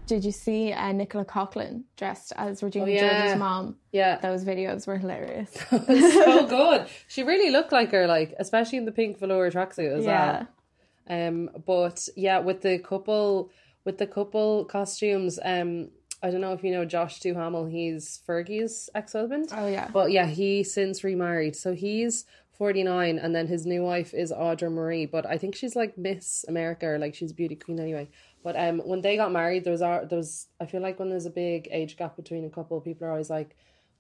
Did 0.08 0.24
you 0.24 0.32
see 0.32 0.72
uh, 0.72 0.92
Nicola 0.92 1.26
Coughlan 1.26 1.86
dressed 1.98 2.32
as 2.36 2.62
Regina 2.62 2.86
Oh, 2.86 2.90
yeah. 2.90 3.00
George's 3.24 3.40
mom? 3.40 3.78
yeah, 3.92 4.18
Those 4.20 4.44
videos 4.46 4.86
were 4.86 5.00
hilarious. 5.00 5.52
so 5.72 6.46
good. 6.58 6.86
She 7.08 7.24
really 7.24 7.50
looked 7.50 7.72
like 7.72 7.92
her, 7.92 8.06
like 8.06 8.36
especially 8.38 8.78
in 8.78 8.86
the 8.86 8.92
pink 8.92 9.18
velour 9.18 9.50
tracksuit 9.50 9.98
as 9.98 10.06
yeah, 10.06 10.46
well. 11.10 11.28
Um, 11.28 11.50
but 11.66 12.08
yeah, 12.16 12.38
with 12.38 12.62
the 12.62 12.78
couple, 12.78 13.50
with 13.84 13.98
the 13.98 14.06
couple 14.06 14.66
costumes, 14.66 15.40
um, 15.44 15.90
I 16.22 16.30
don't 16.30 16.42
know 16.42 16.54
if 16.54 16.64
you 16.64 16.72
know 16.72 16.86
Josh 16.86 17.20
Duhamel. 17.20 17.66
He's 17.66 18.22
Fergie's 18.28 18.92
ex-husband. 18.94 19.50
oh 19.54 19.68
yeah, 19.68 19.88
But 19.92 20.12
yeah, 20.12 20.28
he 20.28 20.64
since 20.64 21.04
remarried. 21.04 21.56
So 21.56 21.74
he's 21.74 22.26
49 22.58 23.20
and 23.20 23.36
then 23.36 23.48
his 23.48 23.66
new 23.66 23.84
wife 23.84 24.14
is 24.14 24.32
Audra 24.32 24.72
Mari, 24.72 25.06
but 25.06 25.26
I 25.26 25.38
think 25.38 25.56
she's 25.56 25.76
like 25.76 25.98
Miss 25.98 26.46
America 26.48 26.88
or 26.88 26.98
like 27.00 27.16
she's 27.16 27.32
a 27.32 27.36
beauty 27.36 27.56
queen 27.56 27.80
anyway. 27.80 28.10
But 28.44 28.56
um 28.58 28.80
when 28.86 29.02
they 29.02 29.18
got 29.18 29.32
married 29.32 29.64
there 29.64 29.72
was 29.72 29.82
there 29.82 30.18
was 30.18 30.48
I 30.60 30.66
feel 30.66 30.82
like 30.82 31.00
when 31.00 31.10
there's 31.10 31.26
a 31.26 31.32
big 31.32 31.68
age 31.72 31.98
gap 31.98 32.16
between 32.16 32.46
a 32.46 32.50
couple 32.50 32.80
people 32.82 33.08
are 33.08 33.12
always 33.12 33.30
like 33.30 33.56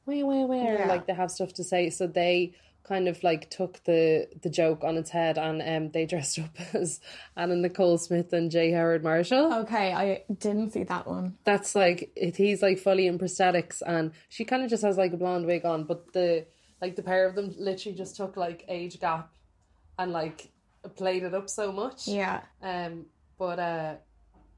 where 0.06 0.25
where 0.25 0.46
where 0.48 0.80
Yeah. 0.80 0.88
like 0.88 1.07
they 1.07 1.13
have 1.13 1.31
stuff 1.31 1.54
to 1.54 1.63
say. 1.63 1.90
So 1.90 2.07
they 2.07 2.54
kind 2.84 3.07
of 3.07 3.24
like 3.24 3.50
took 3.50 3.84
the 3.86 4.28
the 4.44 4.50
joke 4.52 4.84
on 4.84 4.96
its 4.96 5.10
head 5.10 5.40
and 5.40 5.60
um 5.63 5.92
they 5.92 6.06
dressed 6.12 6.38
up 6.38 6.56
as 6.75 7.00
Anna 7.36 7.56
Nicole 7.56 7.98
Smith 7.98 8.31
and 8.31 8.52
J. 8.52 8.72
Howard 8.72 9.04
Marshall 9.04 9.52
okay, 9.62 9.92
I 9.92 10.24
didn't 10.31 10.72
see 10.72 10.84
that 10.84 11.07
one. 11.07 11.36
that's 11.44 11.74
like 11.74 12.12
it, 12.16 12.36
he's 12.38 12.62
like 12.62 12.78
fully 12.78 13.07
in 13.07 13.18
prosthetics 13.18 13.81
and 13.86 14.12
she 14.30 14.46
kind 14.46 14.63
of 14.63 14.69
just 14.69 14.84
has 14.84 14.98
like 14.98 15.13
a 15.13 15.18
blonde 15.18 15.48
wig 15.48 15.66
on 15.66 15.86
but 15.86 16.13
the 16.13 16.46
like 16.81 16.95
the 16.95 17.04
pair 17.04 17.27
of 17.27 17.36
them 17.36 17.54
literally 17.57 17.98
just 17.98 18.16
took 18.16 18.36
like 18.38 18.63
age 18.68 19.00
gap 19.00 19.31
and 20.00 20.12
like 20.12 20.50
played 20.95 21.24
it 21.24 21.33
up 21.33 21.50
so 21.50 21.72
much 21.72 22.07
Yeah, 22.07 22.42
um 22.62 23.06
but 23.39 23.60
uh 23.60 23.94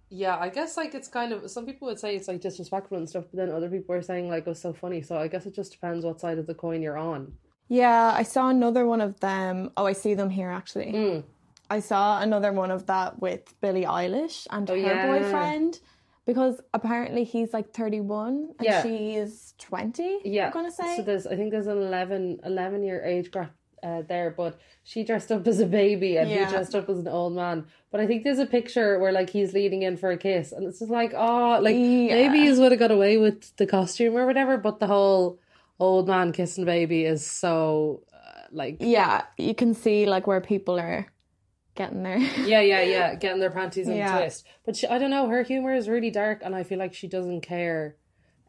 yeah 0.09 0.37
i 0.37 0.49
guess 0.49 0.77
like 0.77 0.93
it's 0.95 1.07
kind 1.07 1.31
of 1.33 1.49
some 1.51 1.65
people 1.65 1.87
would 1.87 1.99
say 1.99 2.15
it's 2.15 2.27
like 2.27 2.39
disrespectful 2.41 2.97
and 2.97 3.07
stuff 3.09 3.25
but 3.29 3.37
then 3.37 3.49
other 3.51 3.69
people 3.69 3.93
are 3.95 4.01
saying 4.01 4.29
like 4.29 4.45
it 4.47 4.49
was 4.49 4.59
so 4.61 4.71
funny 4.73 5.01
so 5.01 5.17
i 5.17 5.27
guess 5.27 5.45
it 5.45 5.53
just 5.53 5.71
depends 5.73 6.05
what 6.05 6.19
side 6.19 6.37
of 6.37 6.47
the 6.47 6.53
coin 6.53 6.81
you're 6.81 6.97
on 6.97 7.31
yeah. 7.69 8.13
I 8.15 8.23
saw 8.23 8.47
another 8.47 8.85
one 8.85 9.01
of 9.01 9.19
them. 9.19 9.71
Oh, 9.75 9.85
I 9.85 9.91
see 9.91 10.13
them 10.13 10.29
here 10.29 10.49
actually. 10.49 10.93
Mm. 10.93 11.23
I 11.69 11.81
saw 11.81 12.21
another 12.21 12.53
one 12.53 12.71
of 12.71 12.85
that 12.85 13.19
with 13.19 13.59
Billie 13.59 13.83
Eilish 13.83 14.47
and 14.51 14.69
her 14.69 14.75
Oh, 14.75 14.77
yeah. 14.77 15.05
boyfriend 15.07 15.79
because 16.27 16.61
apparently 16.73 17.23
he's 17.23 17.51
like 17.53 17.71
31 17.73 18.49
and 18.59 18.65
Yeah. 18.67 18.83
she 18.83 19.15
is 19.15 19.53
20. 19.57 20.19
yeah 20.25 20.47
I'm 20.47 20.51
gonna 20.53 20.69
say. 20.81 20.97
so 20.97 21.01
there's 21.09 21.25
i 21.25 21.35
think 21.37 21.49
there's 21.51 21.67
an 21.75 21.77
11 21.81 22.41
11 22.43 22.83
year 22.83 23.01
age 23.13 23.31
gap 23.31 23.53
uh, 23.83 24.01
there 24.11 24.29
but 24.41 24.59
she 24.83 25.03
dressed 25.09 25.31
up 25.31 25.47
as 25.47 25.59
a 25.59 25.65
baby 25.65 26.17
and 26.17 26.29
Yeah. 26.29 26.45
he 26.45 26.51
dressed 26.51 26.75
up 26.75 26.89
as 26.89 26.99
an 26.99 27.07
old 27.07 27.33
man 27.33 27.65
but 27.91 27.99
i 28.01 28.05
think 28.07 28.23
there's 28.23 28.39
a 28.47 28.51
picture 28.57 28.99
where 28.99 29.11
like 29.19 29.29
he's 29.29 29.53
leading 29.53 29.81
in 29.87 29.95
for 29.97 30.09
a 30.11 30.17
kiss 30.17 30.51
and 30.51 30.67
it's 30.67 30.79
just 30.79 30.91
like 31.01 31.13
oh 31.15 31.59
like 31.67 31.75
Yeah. 31.75 32.15
maybe 32.19 32.39
he 32.45 32.51
would 32.59 32.71
have 32.75 32.79
got 32.85 32.91
away 32.99 33.17
with 33.25 33.55
the 33.57 33.67
costume 33.67 34.15
or 34.17 34.25
whatever 34.25 34.57
but 34.57 34.79
the 34.79 34.87
whole 34.87 35.39
old 35.79 36.07
man 36.07 36.31
kissing 36.31 36.65
baby 36.65 37.05
is 37.05 37.23
so 37.43 38.01
uh, 38.13 38.41
like 38.51 38.77
yeah, 38.79 39.23
you 39.37 39.53
can 39.53 39.73
see 39.75 40.05
like 40.07 40.25
where 40.25 40.41
people 40.41 40.79
are 40.79 41.05
getting 41.77 42.03
there. 42.03 42.17
yeah 42.45 42.59
yeah 42.61 42.81
yeah 42.81 43.15
getting 43.15 43.39
their 43.39 43.51
panties 43.51 43.87
in 43.87 43.95
Yeah. 43.95 44.17
a 44.17 44.19
twist 44.21 44.45
but 44.65 44.75
she, 44.75 44.85
i 44.87 44.97
don't 44.97 45.11
know 45.11 45.29
her 45.29 45.43
humor 45.43 45.73
is 45.73 45.87
really 45.87 46.09
dark 46.11 46.41
and 46.43 46.53
i 46.53 46.63
feel 46.63 46.79
like 46.79 46.93
she 46.93 47.07
doesn't 47.07 47.41
care 47.41 47.95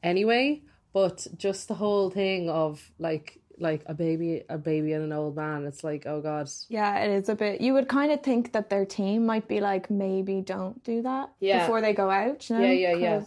anyway 0.02 0.62
but 0.92 1.26
just 1.37 1.68
the 1.68 1.75
whole 1.75 2.11
thing 2.11 2.49
of 2.50 2.90
like 2.99 3.38
like 3.61 3.82
a 3.87 3.94
baby 3.94 4.42
a 4.49 4.56
baby 4.56 4.92
and 4.92 5.04
an 5.04 5.12
old 5.12 5.37
man 5.37 5.66
it's 5.66 5.82
like 5.85 6.06
oh 6.06 6.20
god 6.20 6.49
yeah, 6.68 6.99
it 7.04 7.11
is 7.11 7.28
a 7.28 7.35
bit. 7.35 7.61
You 7.61 7.75
would 7.75 7.88
kind 7.88 8.12
of 8.12 8.23
think 8.23 8.52
that 8.52 8.70
their 8.70 8.85
team 8.87 9.26
might 9.26 9.49
be 9.49 9.58
like, 9.61 9.90
maybe 9.90 10.40
don't 10.40 10.82
do 10.85 11.02
that 11.02 11.30
Yeah. 11.40 11.61
before 11.61 11.80
they 11.80 11.92
go 11.92 12.08
out. 12.08 12.49
You 12.49 12.56
know? 12.56 12.62
Yeah, 12.64 12.73
yeah, 12.73 12.97
yeah. 12.97 13.20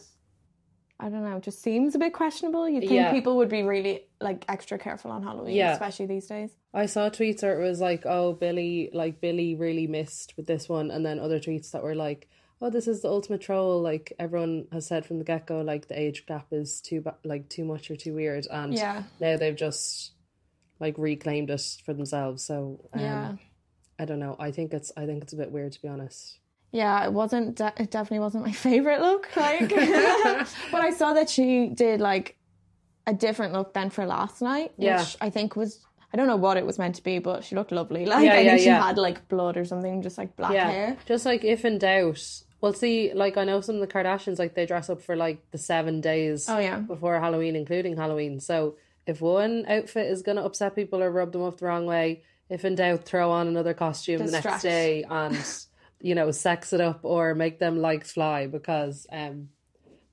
I 1.00 1.10
don't 1.10 1.24
know. 1.28 1.36
It 1.38 1.44
just 1.44 1.62
seems 1.62 1.96
a 1.96 2.00
bit 2.00 2.14
questionable. 2.14 2.70
You 2.70 2.80
think 2.80 2.92
Yeah. 2.94 3.12
people 3.12 3.36
would 3.38 3.50
be 3.50 3.64
really 3.64 4.06
like 4.22 4.46
extra 4.48 4.78
careful 4.80 5.12
on 5.12 5.22
Halloween, 5.22 5.56
Yeah. 5.56 5.74
especially 5.74 6.06
these 6.06 6.28
days. 6.28 6.52
I 6.74 6.86
saw 6.86 7.10
tweets 7.10 7.44
where 7.44 7.60
it 7.62 7.68
was 7.68 7.80
like 7.82 8.04
oh 8.06 8.34
Billie 8.34 8.90
like 8.94 9.20
Billie 9.22 9.56
really 9.56 9.88
missed 9.88 10.34
with 10.38 10.48
this 10.48 10.70
one 10.70 10.92
and 10.92 11.06
then 11.06 11.20
other 11.20 11.40
tweets 11.40 11.72
that 11.72 11.84
were 11.84 11.96
like 11.96 12.28
oh 12.62 12.70
this 12.70 12.88
is 12.88 13.02
the 13.02 13.10
ultimate 13.10 13.42
troll 13.42 13.82
like 13.82 14.14
everyone 14.20 14.68
has 14.72 14.86
said 14.88 15.06
from 15.06 15.18
the 15.18 15.26
get-go 15.26 15.62
like 15.62 15.88
the 15.88 16.00
age 16.00 16.26
gap 16.26 16.48
is 16.52 16.80
too 16.82 17.02
ba- 17.02 17.18
like 17.24 17.50
too 17.50 17.66
much 17.66 17.90
or 17.92 17.96
too 17.96 18.14
weird 18.14 18.48
and 18.52 18.74
Yeah, 18.74 19.04
now 19.20 19.36
they've 19.38 19.56
just 19.56 20.12
like 20.80 20.96
reclaimed 20.98 21.50
it 21.50 21.62
for 21.86 21.94
themselves 21.94 22.44
so 22.44 22.80
um, 22.94 23.00
yeah. 23.00 23.36
i 24.00 24.06
don't 24.06 24.20
know 24.20 24.36
i 24.40 24.52
think 24.52 24.74
it's 24.74 24.92
i 24.98 25.06
think 25.06 25.22
it's 25.24 25.34
a 25.34 25.38
bit 25.38 25.52
weird 25.52 25.72
to 25.74 25.82
be 25.82 25.88
honest 25.88 26.40
Yeah, 26.72 27.04
it 27.04 27.12
wasn't. 27.12 27.58
De- 27.58 27.74
it 27.78 27.92
definitely 27.92 28.20
wasn't 28.20 28.46
my 28.46 28.52
favorite 28.70 29.02
look. 29.02 29.28
Like, 29.36 29.70
but 30.72 30.82
I 30.82 30.92
saw 30.92 31.14
that 31.16 31.30
she 31.30 31.68
did 31.68 32.00
like 32.00 32.38
a 33.06 33.14
different 33.14 33.52
look 33.52 33.74
than 33.74 33.90
for 33.90 34.06
last 34.06 34.42
night, 34.42 34.72
which 34.78 35.18
I 35.20 35.30
think 35.30 35.58
was. 35.58 35.82
I 36.14 36.18
don't 36.18 36.28
know 36.28 36.36
what 36.36 36.58
it 36.58 36.66
was 36.66 36.78
meant 36.78 36.96
to 36.96 37.04
be, 37.04 37.20
but 37.20 37.44
she 37.44 37.56
looked 37.56 37.72
lovely. 37.72 38.06
Like 38.12 38.26
Yeah, 38.26 38.34
I 38.34 38.40
yeah, 38.40 38.50
think 38.50 38.60
she 38.60 38.66
yeah. 38.68 38.86
had 38.86 38.98
like 38.98 39.28
blood 39.30 39.58
or 39.58 39.66
something, 39.66 40.02
just 40.02 40.18
like 40.18 40.36
black 40.36 40.54
hair. 40.54 40.98
Just 41.06 41.26
like 41.26 41.44
if 41.44 41.64
in 41.66 41.78
doubt. 41.78 42.22
Well, 42.60 42.74
see, 42.74 43.12
like 43.14 43.38
I 43.38 43.44
know 43.44 43.62
some 43.62 43.76
of 43.76 43.82
the 43.82 43.88
Kardashians, 43.88 44.38
like 44.38 44.54
they 44.54 44.66
dress 44.68 44.90
up 44.90 45.02
for 45.02 45.16
like 45.16 45.50
the 45.52 45.58
seven 45.58 46.00
days 46.02 46.48
Oh 46.48 46.60
yeah, 46.60 46.78
before 46.78 47.20
Halloween, 47.20 47.56
including 47.56 47.98
Halloween. 47.98 48.40
So 48.40 48.76
if 49.08 49.20
one 49.20 49.66
outfit 49.68 50.12
is 50.12 50.22
going 50.22 50.38
to 50.38 50.44
upset 50.44 50.76
people 50.76 51.02
or 51.02 51.10
rub 51.12 51.32
them 51.32 51.42
up 51.42 51.58
the 51.58 51.66
wrong 51.66 51.86
way, 51.88 52.22
if 52.50 52.64
in 52.66 52.76
doubt, 52.76 53.04
throw 53.06 53.32
on 53.32 53.48
another 53.48 53.74
costume 53.74 54.26
the 54.26 54.32
next 54.32 54.62
day 54.62 55.04
and 55.10 55.38
you 56.02 56.14
know 56.16 56.30
sex 56.32 56.74
it 56.74 56.82
up 56.82 57.00
or 57.04 57.34
make 57.34 57.60
them 57.60 57.80
likes 57.80 58.12
fly 58.12 58.48
because 58.48 59.08
um 59.12 59.50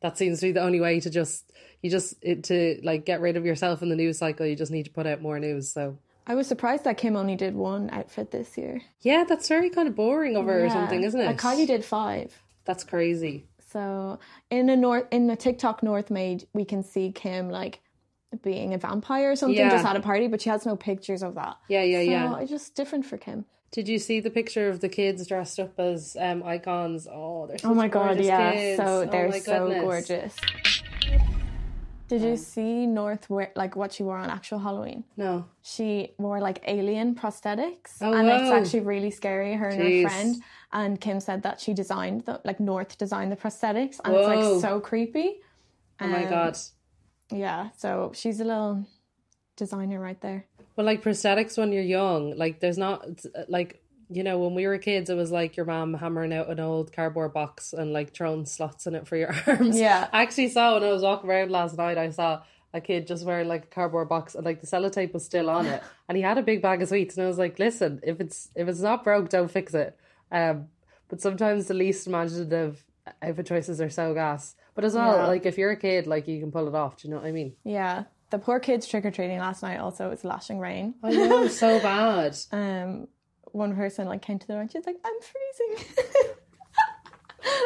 that 0.01 0.19
seems 0.19 0.41
to 0.41 0.47
be 0.47 0.53
the 0.53 0.63
only 0.63 0.81
way 0.81 1.01
to 1.01 1.11
just 1.11 1.53
you 1.83 1.91
just 1.91 2.15
it, 2.23 2.45
to 2.45 2.81
like 2.83 3.05
get 3.05 3.21
rid 3.21 3.37
of 3.37 3.45
yourself 3.47 3.83
in 3.83 3.89
the 3.89 3.97
news 3.97 4.19
cycle. 4.19 4.47
You 4.47 4.57
just 4.57 4.73
need 4.73 4.85
to 4.85 4.91
put 4.91 5.07
out 5.07 5.23
more 5.23 5.39
news. 5.39 5.73
So 5.73 5.99
I 6.27 6.35
was 6.35 6.47
surprised 6.47 6.85
that 6.85 6.99
Kim 6.99 7.17
only 7.17 7.37
did 7.37 7.55
one 7.55 7.89
outfit 7.91 8.31
this 8.31 8.59
year. 8.59 8.83
yeah, 9.01 9.25
that's 9.29 9.49
very 9.49 9.71
kind 9.71 9.89
of 9.89 9.95
boring 9.95 10.37
of 10.37 10.45
her 10.47 10.67
or 10.67 10.71
something, 10.71 11.03
isn't 11.03 11.21
it? 11.21 11.27
Like 11.27 11.41
Kylie 11.41 11.67
did 11.67 11.85
five. 11.85 12.43
That's 12.65 12.85
crazy. 12.85 13.47
So 13.73 14.19
in 14.51 14.69
a 14.71 14.77
north 14.77 15.07
in 15.11 15.29
a 15.31 15.37
TikTok 15.37 15.83
North 15.83 16.11
made, 16.11 16.47
we 16.53 16.65
can 16.65 16.83
see 16.83 17.13
Kim 17.13 17.51
like 17.51 17.81
being 18.43 18.75
a 18.75 18.79
vampire 18.79 19.33
or 19.33 19.37
something 19.37 19.59
Yeah. 19.59 19.71
just 19.71 19.87
at 19.87 19.97
a 19.97 20.01
party, 20.01 20.29
but 20.29 20.43
she 20.43 20.51
has 20.51 20.67
no 20.67 20.77
pictures 20.77 21.23
of 21.23 21.35
that. 21.37 21.57
Yeah, 21.69 21.83
yeah, 21.83 22.01
yeah. 22.01 22.31
so 22.31 22.37
yeah. 22.37 22.43
it's 22.43 22.51
just 22.51 22.75
different 22.75 23.07
for 23.07 23.17
Kim. 23.17 23.47
Did 23.71 23.87
you 23.89 23.99
see 23.99 24.21
the 24.21 24.31
picture 24.31 24.69
of 24.71 24.81
the 24.81 24.89
kids 24.89 25.27
dressed 25.27 25.61
up 25.61 25.79
as 25.79 26.17
um, 26.19 26.43
icons? 26.43 27.07
Oh, 27.11 27.47
they're 27.47 27.59
Oh 27.65 27.75
my 27.75 27.89
god, 27.89 28.19
yeah. 28.19 28.53
kids. 28.53 28.77
So 28.77 29.03
Oh 29.03 29.11
they're 29.11 29.29
my 29.29 29.39
so 29.41 29.77
gorgeous. 29.81 30.35
Did 32.09 32.23
you 32.23 32.39
see 32.39 32.87
North 32.87 33.29
wear 33.29 33.53
like 33.55 33.77
what 33.77 33.93
she 33.93 34.03
wore 34.03 34.17
on 34.17 34.31
actual 34.31 34.59
Halloween? 34.59 35.05
No. 35.19 35.45
She 35.63 36.15
wore 36.17 36.41
like 36.41 36.65
alien 36.67 37.15
prosthetics, 37.15 37.99
Oh, 38.01 38.15
and 38.15 38.31
it's 38.31 38.51
actually 38.51 38.81
really 38.81 39.11
scary. 39.11 39.53
Her 39.53 39.69
and 39.69 39.83
her 40.03 40.09
friend, 40.09 40.43
and 40.73 40.99
Kim 40.99 41.21
said 41.21 41.43
that 41.43 41.61
she 41.61 41.75
designed 41.75 42.25
the 42.25 42.41
like 42.47 42.61
North 42.61 42.97
designed 42.97 43.31
the 43.31 43.37
prosthetics, 43.37 44.01
and 44.03 44.15
it's 44.17 44.27
like 44.27 44.63
so 44.63 44.81
creepy. 44.81 45.41
Oh 46.01 46.07
my 46.09 46.23
Um, 46.25 46.31
god. 46.31 46.57
Yeah, 47.31 47.69
so 47.77 48.13
she's 48.15 48.41
a 48.41 48.45
little 48.45 48.87
designer 49.57 50.01
right 50.01 50.19
there. 50.23 50.47
Well, 50.79 50.87
like 50.87 51.03
prosthetics 51.03 51.59
when 51.59 51.73
you're 51.73 51.83
young, 51.83 52.37
like 52.39 52.61
there's 52.61 52.79
not 52.79 53.05
like 53.49 53.83
you 54.09 54.23
know 54.23 54.39
when 54.39 54.55
we 54.55 54.65
were 54.69 54.79
kids, 54.79 55.11
it 55.11 55.17
was 55.17 55.33
like 55.33 55.57
your 55.57 55.67
mom 55.67 55.93
hammering 55.93 56.33
out 56.33 56.49
an 56.49 56.61
old 56.61 56.93
cardboard 56.93 57.33
box 57.35 57.73
and 57.73 57.93
like 57.93 58.15
throwing 58.15 58.47
slots 58.47 58.87
in 58.87 58.95
it 58.95 59.09
for 59.09 59.17
your 59.17 59.35
arms. 59.49 59.77
Yeah. 59.79 60.09
I 60.13 60.23
actually 60.23 60.51
saw 60.51 60.75
when 60.75 60.85
I 60.85 60.91
was 60.93 61.03
walking 61.03 61.29
around 61.29 61.51
last 61.51 61.77
night. 61.77 61.99
I 61.99 62.11
saw 62.11 62.43
a 62.73 62.81
kid 62.81 63.09
just 63.09 63.27
wearing 63.27 63.49
like 63.49 63.65
a 63.65 63.67
cardboard 63.67 64.09
box 64.09 64.37
and 64.37 64.45
like 64.45 64.61
the 64.61 64.69
sellotape 64.69 65.13
was 65.13 65.25
still 65.25 65.51
on 65.51 65.67
it, 65.67 65.83
and 66.09 66.17
he 66.17 66.23
had 66.23 66.39
a 66.39 66.43
big 66.43 66.63
bag 66.63 66.81
of 66.81 66.89
sweets. 66.89 67.17
And 67.17 67.25
I 67.25 67.29
was 67.29 67.39
like, 67.39 67.59
listen, 67.59 67.99
if 68.05 68.21
it's 68.21 68.49
if 68.55 68.69
it's 68.69 68.81
not 68.81 69.03
broke, 69.03 69.31
don't 69.31 69.51
fix 69.51 69.75
it. 69.75 69.99
Um, 70.31 70.69
but 71.09 71.21
sometimes 71.21 71.67
the 71.67 71.75
least 71.75 72.07
imaginative 72.07 72.85
outfit 73.21 73.47
choices 73.47 73.81
are 73.81 73.91
so 73.91 74.15
gas. 74.15 74.55
But 74.77 74.85
as 74.85 74.95
well, 74.95 75.17
Yeah. 75.17 75.27
like 75.27 75.45
if 75.45 75.59
you're 75.59 75.73
a 75.73 75.77
kid, 75.77 76.07
like 76.07 76.29
you 76.29 76.39
can 76.39 76.53
pull 76.53 76.69
it 76.69 76.75
off. 76.77 76.99
Do 76.99 77.09
you 77.09 77.15
know 77.15 77.21
what 77.21 77.27
I 77.27 77.33
mean? 77.33 77.55
Yeah, 77.65 78.05
the 78.31 78.39
poor 78.39 78.61
kids 78.61 78.87
trick 78.87 79.05
or 79.05 79.11
treating 79.11 79.39
last 79.39 79.63
night. 79.63 79.79
Also, 79.79 80.07
it 80.07 80.11
was 80.11 80.25
lashing 80.25 80.59
rain. 80.59 80.95
I 81.03 81.11
know, 81.13 81.49
so 81.49 81.81
bad. 81.81 82.37
Um, 82.53 83.09
one 83.53 83.75
person 83.75 84.07
like 84.07 84.21
came 84.23 84.39
to 84.39 84.47
the 84.47 84.53
door 84.53 84.63
and 84.63 84.71
she's 84.71 84.85
like, 84.87 84.97
"I'm 85.05 85.15
freezing." 85.21 85.87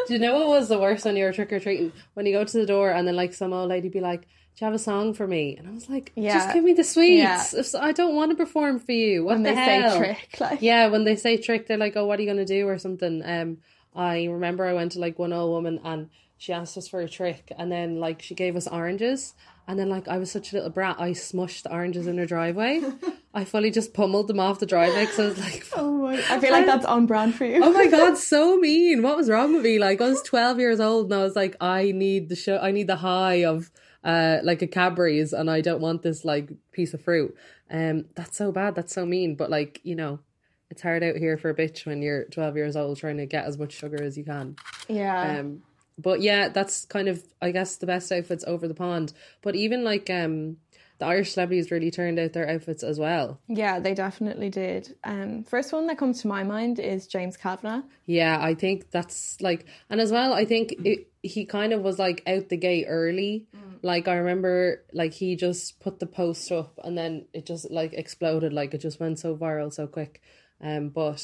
Do 0.06 0.14
you 0.14 0.20
know 0.20 0.34
what 0.38 0.48
was 0.48 0.68
the 0.68 0.78
worst 0.78 1.04
when 1.04 1.16
you 1.16 1.24
were 1.24 1.32
trick 1.32 1.52
or 1.52 1.58
treating? 1.58 1.92
When 2.14 2.26
you 2.26 2.32
go 2.32 2.44
to 2.44 2.58
the 2.58 2.66
door 2.66 2.90
and 2.90 3.06
then 3.06 3.16
like 3.16 3.34
some 3.34 3.52
old 3.52 3.68
lady 3.68 3.88
be 3.88 4.00
like, 4.00 4.20
"Do 4.22 4.26
you 4.60 4.64
have 4.66 4.74
a 4.74 4.78
song 4.78 5.12
for 5.14 5.26
me?" 5.26 5.56
And 5.56 5.66
I 5.68 5.72
was 5.72 5.88
like, 5.88 6.12
Yeah. 6.14 6.34
"Just 6.34 6.54
give 6.54 6.62
me 6.62 6.72
the 6.74 6.84
sweets. 6.84 7.52
Yeah. 7.74 7.80
I 7.80 7.92
don't 7.92 8.14
want 8.14 8.30
to 8.30 8.36
perform 8.36 8.78
for 8.78 8.92
you. 8.92 9.24
What 9.24 9.36
and 9.36 9.46
the 9.46 9.50
they 9.50 9.56
hell?" 9.56 9.90
say 9.92 9.98
trick 9.98 10.40
like. 10.40 10.62
Yeah, 10.62 10.86
when 10.88 11.04
they 11.04 11.16
say 11.16 11.36
trick, 11.36 11.66
they're 11.66 11.78
like, 11.78 11.96
"Oh, 11.96 12.06
what 12.06 12.18
are 12.18 12.22
you 12.22 12.28
gonna 12.28 12.44
do?" 12.44 12.68
or 12.68 12.78
something. 12.78 13.22
Um, 13.24 13.58
I 13.94 14.24
remember 14.26 14.64
I 14.64 14.72
went 14.74 14.92
to 14.92 15.00
like 15.00 15.18
one 15.18 15.32
old 15.32 15.50
woman 15.50 15.80
and 15.84 16.10
she 16.42 16.52
asked 16.52 16.76
us 16.76 16.88
for 16.88 17.00
a 17.00 17.08
trick, 17.08 17.52
and 17.56 17.70
then 17.70 18.00
like 18.00 18.20
she 18.20 18.34
gave 18.34 18.56
us 18.56 18.66
oranges, 18.66 19.34
and 19.68 19.78
then 19.78 19.88
like 19.88 20.08
I 20.08 20.18
was 20.18 20.28
such 20.32 20.50
a 20.50 20.56
little 20.56 20.70
brat, 20.70 20.96
I 20.98 21.12
smushed 21.12 21.62
the 21.62 21.72
oranges 21.72 22.08
in 22.08 22.18
her 22.18 22.26
driveway. 22.26 22.82
I 23.34 23.44
fully 23.44 23.70
just 23.70 23.94
pummeled 23.94 24.26
them 24.26 24.40
off 24.40 24.58
the 24.58 24.66
driveway 24.66 25.06
because 25.06 25.20
I 25.20 25.28
was 25.28 25.38
like, 25.38 25.68
Oh 25.76 25.92
my! 25.98 26.14
I 26.14 26.40
feel 26.40 26.50
like 26.50 26.66
that's 26.66 26.84
on 26.84 27.06
brand 27.06 27.36
for 27.36 27.44
you. 27.44 27.62
Oh 27.62 27.72
my 27.72 27.86
god, 27.86 28.18
so 28.18 28.56
mean. 28.58 29.02
What 29.02 29.16
was 29.16 29.30
wrong 29.30 29.54
with 29.54 29.62
me? 29.62 29.78
Like 29.78 30.00
I 30.00 30.08
was 30.08 30.20
12 30.22 30.58
years 30.58 30.80
old 30.80 31.12
and 31.12 31.14
I 31.14 31.22
was 31.22 31.36
like, 31.36 31.54
I 31.60 31.92
need 31.92 32.28
the 32.28 32.34
show 32.34 32.58
I 32.58 32.72
need 32.72 32.88
the 32.88 32.96
high 32.96 33.44
of 33.44 33.70
uh 34.02 34.38
like 34.42 34.62
a 34.62 34.66
Cadbury's 34.66 35.32
and 35.32 35.48
I 35.48 35.60
don't 35.60 35.80
want 35.80 36.02
this 36.02 36.24
like 36.24 36.50
piece 36.72 36.92
of 36.92 37.04
fruit. 37.04 37.36
Um 37.70 38.06
that's 38.16 38.36
so 38.36 38.50
bad, 38.50 38.74
that's 38.74 38.92
so 38.92 39.06
mean. 39.06 39.36
But 39.36 39.48
like, 39.48 39.80
you 39.84 39.94
know, 39.94 40.18
it's 40.70 40.82
hard 40.82 41.04
out 41.04 41.14
here 41.14 41.38
for 41.38 41.50
a 41.50 41.54
bitch 41.54 41.86
when 41.86 42.02
you're 42.02 42.24
12 42.24 42.56
years 42.56 42.74
old 42.74 42.98
trying 42.98 43.18
to 43.18 43.26
get 43.26 43.44
as 43.44 43.58
much 43.58 43.74
sugar 43.74 44.02
as 44.02 44.18
you 44.18 44.24
can. 44.24 44.56
Yeah. 44.88 45.38
Um 45.38 45.62
but 45.98 46.20
yeah, 46.20 46.48
that's 46.48 46.84
kind 46.86 47.08
of 47.08 47.22
I 47.40 47.50
guess 47.50 47.76
the 47.76 47.86
best 47.86 48.10
outfits 48.12 48.44
over 48.46 48.68
the 48.68 48.74
pond. 48.74 49.12
But 49.42 49.56
even 49.56 49.84
like 49.84 50.08
um 50.10 50.56
the 51.02 51.08
Irish 51.08 51.32
celebrities 51.32 51.72
really 51.72 51.90
turned 51.90 52.20
out 52.20 52.32
their 52.32 52.48
outfits 52.48 52.84
as 52.84 52.96
well. 52.96 53.40
Yeah, 53.48 53.80
they 53.80 53.92
definitely 53.92 54.50
did. 54.50 54.94
Um, 55.02 55.42
first 55.42 55.72
one 55.72 55.88
that 55.88 55.98
comes 55.98 56.22
to 56.22 56.28
my 56.28 56.44
mind 56.44 56.78
is 56.78 57.08
James 57.08 57.36
Kavanagh. 57.36 57.82
Yeah, 58.06 58.38
I 58.40 58.54
think 58.54 58.92
that's 58.92 59.40
like, 59.40 59.66
and 59.90 60.00
as 60.00 60.12
well, 60.12 60.32
I 60.32 60.44
think 60.44 60.74
it, 60.84 61.08
he 61.20 61.44
kind 61.44 61.72
of 61.72 61.82
was 61.82 61.98
like 61.98 62.22
out 62.28 62.50
the 62.50 62.56
gate 62.56 62.86
early. 62.88 63.48
Like 63.82 64.06
I 64.06 64.14
remember, 64.14 64.84
like 64.92 65.12
he 65.12 65.34
just 65.34 65.80
put 65.80 65.98
the 65.98 66.06
post 66.06 66.52
up, 66.52 66.78
and 66.84 66.96
then 66.96 67.26
it 67.32 67.46
just 67.46 67.68
like 67.68 67.94
exploded. 67.94 68.52
Like 68.52 68.72
it 68.72 68.78
just 68.78 69.00
went 69.00 69.18
so 69.18 69.36
viral 69.36 69.72
so 69.72 69.88
quick. 69.88 70.22
Um, 70.60 70.90
but 70.90 71.20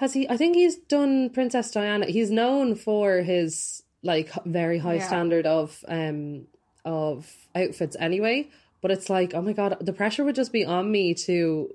has 0.00 0.14
he? 0.14 0.28
I 0.28 0.36
think 0.36 0.56
he's 0.56 0.76
done 0.76 1.30
Princess 1.30 1.70
Diana. 1.70 2.06
He's 2.06 2.30
known 2.30 2.74
for 2.74 3.20
his 3.20 3.82
like 4.02 4.30
very 4.46 4.78
high 4.78 4.94
Yeah. 4.94 5.06
standard 5.06 5.46
of 5.46 5.84
um 5.86 6.46
of 6.84 7.30
outfits 7.54 7.96
anyway. 8.00 8.48
But 8.80 8.90
it's 8.90 9.10
like, 9.10 9.34
oh 9.34 9.42
my 9.42 9.52
god, 9.52 9.76
the 9.80 9.92
pressure 9.92 10.24
would 10.24 10.34
just 10.34 10.52
be 10.52 10.64
on 10.64 10.90
me 10.90 11.12
to 11.26 11.70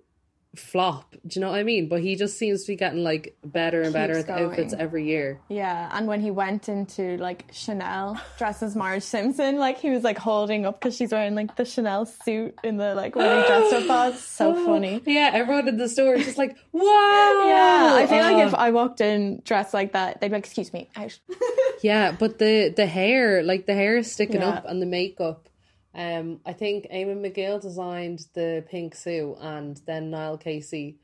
flop. 0.55 1.12
Do 1.27 1.39
you 1.39 1.41
know 1.41 1.51
what 1.51 1.59
I 1.59 1.63
mean? 1.63 1.88
But 1.88 2.01
he 2.01 2.15
just 2.15 2.38
seems 2.38 2.63
to 2.63 2.71
be 2.71 2.75
getting 2.75 3.03
like 3.03 3.35
better 3.43 3.81
and 3.81 3.93
better 3.93 4.17
at 4.17 4.27
the 4.27 4.33
outfits 4.33 4.74
every 4.74 5.05
year. 5.05 5.39
Yeah, 5.50 5.89
and 5.93 6.07
when 6.07 6.21
he 6.21 6.31
went 6.31 6.69
into 6.69 7.17
like 7.17 7.45
Chanel 7.51 8.19
dressed 8.38 8.63
as 8.63 8.75
Marge 8.75 9.03
Simpson, 9.03 9.57
like 9.57 9.77
he 9.77 9.89
was 9.89 10.03
like 10.03 10.17
holding 10.17 10.65
up 10.65 10.79
because 10.79 10.95
she's 10.95 11.12
wearing 11.12 11.35
like 11.35 11.55
the 11.55 11.65
Chanel 11.65 12.05
suit 12.05 12.55
in 12.63 12.77
the 12.77 12.95
like 12.95 13.15
what 13.15 13.25
he 13.25 13.47
dressed 13.47 13.74
up 13.74 13.89
as. 14.13 14.21
So 14.35 14.53
funny. 14.65 15.01
Yeah, 15.05 15.31
everyone 15.33 15.67
in 15.67 15.77
the 15.77 15.88
store 15.89 16.15
is 16.15 16.25
just 16.25 16.38
like, 16.38 16.55
wow. 16.71 16.81
Yeah, 17.47 17.93
I 17.95 18.07
feel 18.07 18.19
like 18.19 18.47
if 18.47 18.53
um, 18.53 18.59
I 18.59 18.71
walked 18.71 19.01
in 19.01 19.41
dressed 19.45 19.74
like 19.74 19.93
that, 19.93 20.19
they'd 20.19 20.27
be 20.29 20.33
like, 20.35 20.45
"Excuse 20.45 20.74
me, 20.74 20.89
out." 20.95 21.17
Yeah, 21.81 22.12
but 22.17 22.39
the 22.39 22.74
the 22.75 22.85
hair, 22.85 23.43
like 23.43 23.65
the 23.65 23.74
hair 23.75 23.97
is 23.97 24.12
sticking 24.12 24.41
Yeah. 24.41 24.50
up 24.50 24.65
and 24.65 24.81
the 24.81 24.85
makeup. 24.85 25.47
Um, 25.96 26.42
I 26.46 26.54
think 26.54 26.88
Eamon 26.92 27.22
McGill 27.22 27.62
designed 27.62 28.25
the 28.34 28.66
pink 28.70 28.96
suit, 28.96 29.38
and 29.40 29.80
then 29.86 30.10
Niall 30.12 30.38
Casey, 30.38 30.98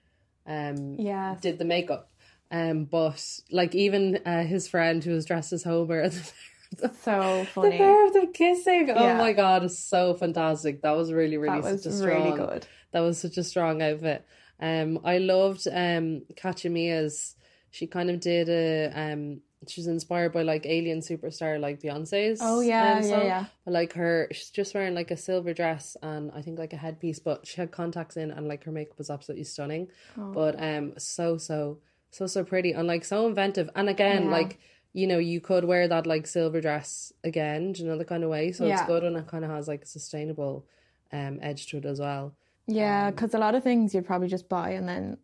um, 0.45 0.95
Yeah. 0.99 1.35
did 1.39 1.57
the 1.59 1.65
makeup. 1.65 2.09
Um, 2.51 2.83
but 2.83 3.23
like 3.49 3.73
even 3.75 4.19
uh, 4.25 4.43
his 4.43 4.67
friend 4.67 5.01
who 5.01 5.11
was 5.13 5.25
dressed 5.25 5.53
as 5.53 5.63
Homer, 5.63 6.09
the, 6.77 6.93
So 7.01 7.45
funny, 7.53 7.69
the 7.71 7.77
pair 7.77 8.07
of 8.07 8.13
them 8.13 8.33
kissing. 8.33 8.89
Oh 8.93 9.15
my 9.15 9.31
god, 9.31 9.63
it's 9.63 9.79
so 9.79 10.13
fantastic. 10.15 10.81
That 10.81 10.91
was 10.97 11.13
really, 11.13 11.37
really 11.37 11.61
That 11.61 11.71
was 11.71 11.83
such 11.83 11.93
a 11.93 11.95
strong. 11.95 12.23
really 12.23 12.31
good. 12.33 12.67
That 12.91 12.99
was 12.99 13.17
such 13.17 13.37
a 13.37 13.43
strong 13.43 13.81
outfit. 13.81 14.25
Um, 14.59 14.99
I 15.05 15.19
loved 15.19 15.65
um 15.67 16.23
Kachimia's. 16.35 17.35
She 17.69 17.87
kind 17.87 18.09
of 18.09 18.19
did 18.19 18.49
a 18.49 18.91
um. 18.93 19.41
She's 19.67 19.87
inspired 19.87 20.33
by 20.33 20.41
like 20.41 20.65
alien 20.65 20.99
superstar 21.01 21.59
like 21.59 21.81
Beyonce's. 21.81 22.39
Oh, 22.41 22.61
yeah, 22.61 22.97
um, 22.97 23.09
yeah, 23.09 23.23
yeah. 23.23 23.45
But 23.63 23.73
like 23.73 23.93
her, 23.93 24.27
she's 24.31 24.49
just 24.49 24.73
wearing 24.73 24.95
like 24.95 25.11
a 25.11 25.17
silver 25.17 25.53
dress 25.53 25.95
and 26.01 26.31
I 26.33 26.41
think 26.41 26.57
like 26.57 26.73
a 26.73 26.77
headpiece, 26.77 27.19
but 27.19 27.45
she 27.45 27.57
had 27.61 27.71
contacts 27.71 28.17
in 28.17 28.31
and 28.31 28.47
like 28.47 28.63
her 28.63 28.71
makeup 28.71 28.97
was 28.97 29.09
absolutely 29.11 29.43
stunning. 29.43 29.89
Oh. 30.17 30.31
But 30.31 30.61
um, 30.61 30.93
so 30.97 31.37
so 31.37 31.77
so 32.09 32.25
so 32.25 32.43
pretty 32.43 32.71
and 32.71 32.87
like 32.87 33.05
so 33.05 33.27
inventive. 33.27 33.69
And 33.75 33.87
again, 33.87 34.25
Yeah. 34.25 34.31
like 34.31 34.59
you 34.93 35.07
know, 35.07 35.19
you 35.19 35.39
could 35.39 35.63
wear 35.63 35.87
that 35.87 36.05
like 36.07 36.27
silver 36.27 36.59
dress 36.59 37.13
again, 37.23 37.71
do 37.73 37.83
you 37.83 37.87
know 37.87 37.97
the 37.97 38.03
kind 38.05 38.23
of 38.23 38.29
way. 38.29 38.51
So 38.51 38.65
it's 38.65 38.81
good 38.83 39.03
and 39.03 39.15
it 39.15 39.27
kind 39.27 39.45
of 39.45 39.51
has 39.51 39.67
like 39.67 39.83
a 39.83 39.87
sustainable 39.87 40.65
um 41.13 41.39
edge 41.41 41.67
to 41.67 41.77
it 41.77 41.85
as 41.85 41.99
well. 41.99 42.33
Yeah, 42.67 43.11
because 43.11 43.33
a 43.33 43.39
lot 43.39 43.55
of 43.55 43.63
things 43.63 43.93
you'd 43.93 44.05
probably 44.05 44.27
just 44.27 44.49
buy 44.49 44.71
and 44.71 44.87
then 44.89 45.17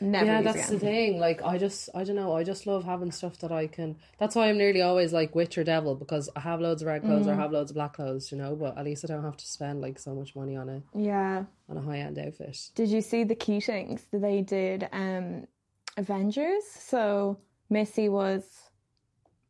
never 0.00 0.26
yeah, 0.26 0.42
that's 0.42 0.56
again. 0.68 0.72
the 0.72 0.78
thing. 0.78 1.20
Like, 1.20 1.42
I 1.42 1.58
just, 1.58 1.88
I 1.94 2.04
don't 2.04 2.16
know. 2.16 2.34
I 2.36 2.42
just 2.44 2.66
love 2.66 2.84
having 2.84 3.10
stuff 3.12 3.38
that 3.40 3.52
I 3.52 3.66
can. 3.66 3.96
That's 4.18 4.34
why 4.34 4.48
I'm 4.48 4.58
nearly 4.58 4.82
always 4.82 5.12
like 5.12 5.34
witch 5.34 5.58
or 5.58 5.64
devil 5.64 5.94
because 5.94 6.28
I 6.34 6.40
have 6.40 6.60
loads 6.60 6.82
of 6.82 6.88
red 6.88 7.02
clothes 7.02 7.26
Mm. 7.26 7.30
or 7.30 7.32
I 7.34 7.36
have 7.36 7.52
loads 7.52 7.70
of 7.70 7.74
black 7.74 7.92
clothes, 7.94 8.32
you 8.32 8.38
know. 8.38 8.54
But 8.56 8.78
at 8.78 8.84
least 8.84 9.04
I 9.04 9.08
don't 9.08 9.22
have 9.24 9.36
to 9.36 9.46
spend 9.46 9.80
like 9.80 9.98
so 9.98 10.14
much 10.14 10.34
money 10.34 10.56
on 10.56 10.68
it. 10.68 10.82
Yeah. 10.94 11.44
on 11.68 11.76
a 11.76 11.82
high 11.82 11.98
end 11.98 12.18
outfit. 12.18 12.70
Did 12.74 12.88
you 12.88 13.00
see 13.02 13.24
the 13.24 13.36
Keatings? 13.36 14.02
They 14.12 14.40
did 14.42 14.88
um 14.92 15.46
Avengers. 15.96 16.64
So 16.64 17.38
Missy 17.68 18.08
was 18.08 18.44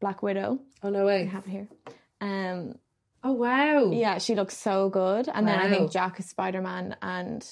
Black 0.00 0.22
Widow. 0.22 0.58
Oh 0.82 0.90
no 0.90 1.02
I 1.02 1.04
way! 1.04 1.24
have 1.26 1.46
it 1.46 1.50
here. 1.50 1.68
Um 2.20 2.74
Oh 3.22 3.32
wow! 3.32 3.90
yeah, 3.92 4.16
she 4.16 4.34
looks 4.34 4.56
so 4.56 4.88
good. 4.88 5.28
And 5.28 5.46
then 5.46 5.58
I 5.58 5.68
think 5.68 5.92
Jack 5.92 6.18
is 6.18 6.26
Spider 6.30 6.62
Man 6.62 6.96
and 7.02 7.46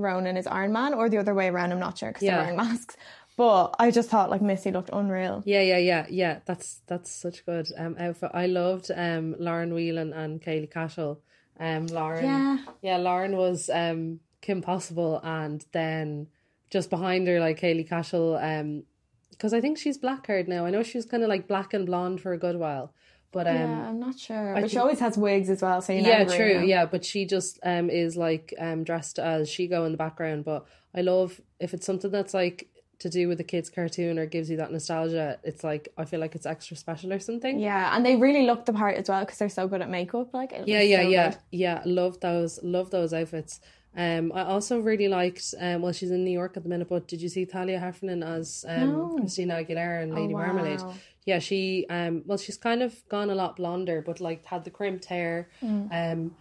Ronan 0.00 0.36
is 0.36 0.46
Iron 0.46 0.72
Man, 0.72 0.94
or 0.94 1.08
the 1.08 1.18
other 1.18 1.34
way 1.34 1.48
around. 1.48 1.72
I'm 1.72 1.78
not 1.80 1.98
sure 1.98 2.10
because 2.10 2.22
Yeah. 2.22 2.36
they're 2.36 2.42
wearing 2.54 2.56
masks. 2.56 2.96
But 3.36 3.76
I 3.78 3.90
just 3.90 4.10
thought 4.10 4.28
like 4.30 4.42
Missy 4.42 4.70
looked 4.70 4.90
unreal. 4.92 5.42
Yeah, 5.46 5.62
yeah, 5.62 5.78
yeah, 5.78 6.06
yeah. 6.10 6.40
That's 6.44 6.82
that's 6.86 7.10
such 7.10 7.46
good 7.46 7.68
um 7.78 7.96
outfit. 7.98 8.30
I 8.34 8.46
loved 8.46 8.90
um 8.94 9.34
Lauren 9.38 9.72
Whelan 9.72 10.12
and 10.12 10.42
Kaylee 10.42 10.70
Cashel. 10.70 11.20
Um, 11.58 11.86
Lauren. 11.86 12.24
Yeah. 12.24 12.58
Yeah, 12.82 12.96
Lauren 12.98 13.36
was 13.36 13.70
um 13.70 14.20
Kim 14.42 14.60
Possible, 14.62 15.20
and 15.22 15.64
then 15.72 16.26
just 16.70 16.90
behind 16.90 17.28
her, 17.28 17.40
like 17.40 17.60
Kaylee 17.60 17.88
Cashel. 17.88 18.36
Um, 18.36 18.82
because 19.30 19.54
I 19.54 19.60
think 19.62 19.78
she's 19.78 19.96
black 19.96 20.26
haired 20.26 20.48
now. 20.48 20.66
I 20.66 20.70
know 20.70 20.82
she 20.82 20.98
was 20.98 21.06
kind 21.06 21.22
of 21.22 21.30
like 21.30 21.48
black 21.48 21.72
and 21.72 21.86
blonde 21.86 22.20
for 22.20 22.32
a 22.34 22.38
good 22.38 22.56
while, 22.56 22.92
but 23.32 23.46
um. 23.46 23.54
yeah, 23.56 23.88
I'm 23.88 24.00
not 24.00 24.18
sure. 24.18 24.54
But 24.54 24.70
she 24.70 24.78
always 24.78 25.00
has 25.00 25.16
wigs 25.16 25.50
as 25.50 25.62
well, 25.62 25.80
so 25.80 25.92
you 25.92 26.02
yeah, 26.02 26.24
true. 26.24 26.62
Yeah, 26.64 26.86
but 26.86 27.04
she 27.04 27.24
just 27.24 27.58
um 27.62 27.90
is 27.90 28.16
like 28.16 28.54
um 28.58 28.84
dressed 28.84 29.18
as 29.18 29.48
she 29.48 29.66
go 29.66 29.84
in 29.84 29.92
the 29.92 29.98
background. 29.98 30.44
But 30.44 30.66
I 30.94 31.02
love 31.02 31.40
if 31.58 31.74
it's 31.74 31.86
something 31.86 32.10
that's 32.10 32.34
like 32.34 32.68
to 33.00 33.08
do 33.08 33.28
with 33.28 33.40
a 33.40 33.44
kid's 33.44 33.70
cartoon 33.70 34.18
or 34.18 34.26
gives 34.26 34.50
you 34.50 34.58
that 34.58 34.70
nostalgia. 34.70 35.38
It's 35.42 35.64
like 35.64 35.88
I 35.96 36.04
feel 36.04 36.20
like 36.20 36.34
it's 36.34 36.46
extra 36.46 36.76
special 36.76 37.12
or 37.12 37.18
something. 37.18 37.58
Yeah, 37.58 37.96
and 37.96 38.04
they 38.04 38.16
really 38.16 38.44
look 38.44 38.66
the 38.66 38.72
part 38.72 38.96
as 38.96 39.08
well 39.08 39.20
because 39.20 39.38
they're 39.38 39.48
so 39.48 39.66
good 39.68 39.80
at 39.82 39.88
makeup. 39.88 40.34
Like, 40.34 40.52
it 40.52 40.68
yeah, 40.68 40.82
yeah, 40.82 41.02
so 41.02 41.08
yeah, 41.08 41.30
good. 41.30 41.38
yeah. 41.50 41.82
Love 41.86 42.20
those. 42.20 42.62
Love 42.62 42.90
those 42.90 43.12
outfits. 43.14 43.60
Um, 43.96 44.30
I 44.34 44.42
also 44.44 44.78
really 44.78 45.08
liked. 45.08 45.52
Um, 45.58 45.82
well, 45.82 45.92
she's 45.92 46.10
in 46.12 46.24
New 46.24 46.30
York 46.30 46.56
at 46.56 46.62
the 46.62 46.68
minute. 46.68 46.88
But 46.88 47.08
did 47.08 47.22
you 47.22 47.28
see 47.28 47.46
Talia 47.46 47.78
Heffernan 47.78 48.22
as 48.22 48.64
um 48.68 48.90
No. 48.90 49.16
Christina 49.18 49.54
Aguilera 49.54 50.02
and 50.02 50.14
Lady 50.14 50.34
Oh, 50.34 50.38
Marmalade? 50.38 50.82
Yeah, 51.30 51.38
she 51.38 51.86
um. 51.88 52.22
Well, 52.26 52.38
she's 52.38 52.56
kind 52.56 52.82
of 52.82 52.92
gone 53.08 53.30
a 53.30 53.34
lot 53.34 53.56
blonder, 53.56 54.02
but 54.02 54.20
like 54.20 54.44
had 54.44 54.64
the 54.64 54.70
crimped 54.70 55.06
hair. 55.06 55.48
Mm. 55.62 55.88
Um, 55.98 56.36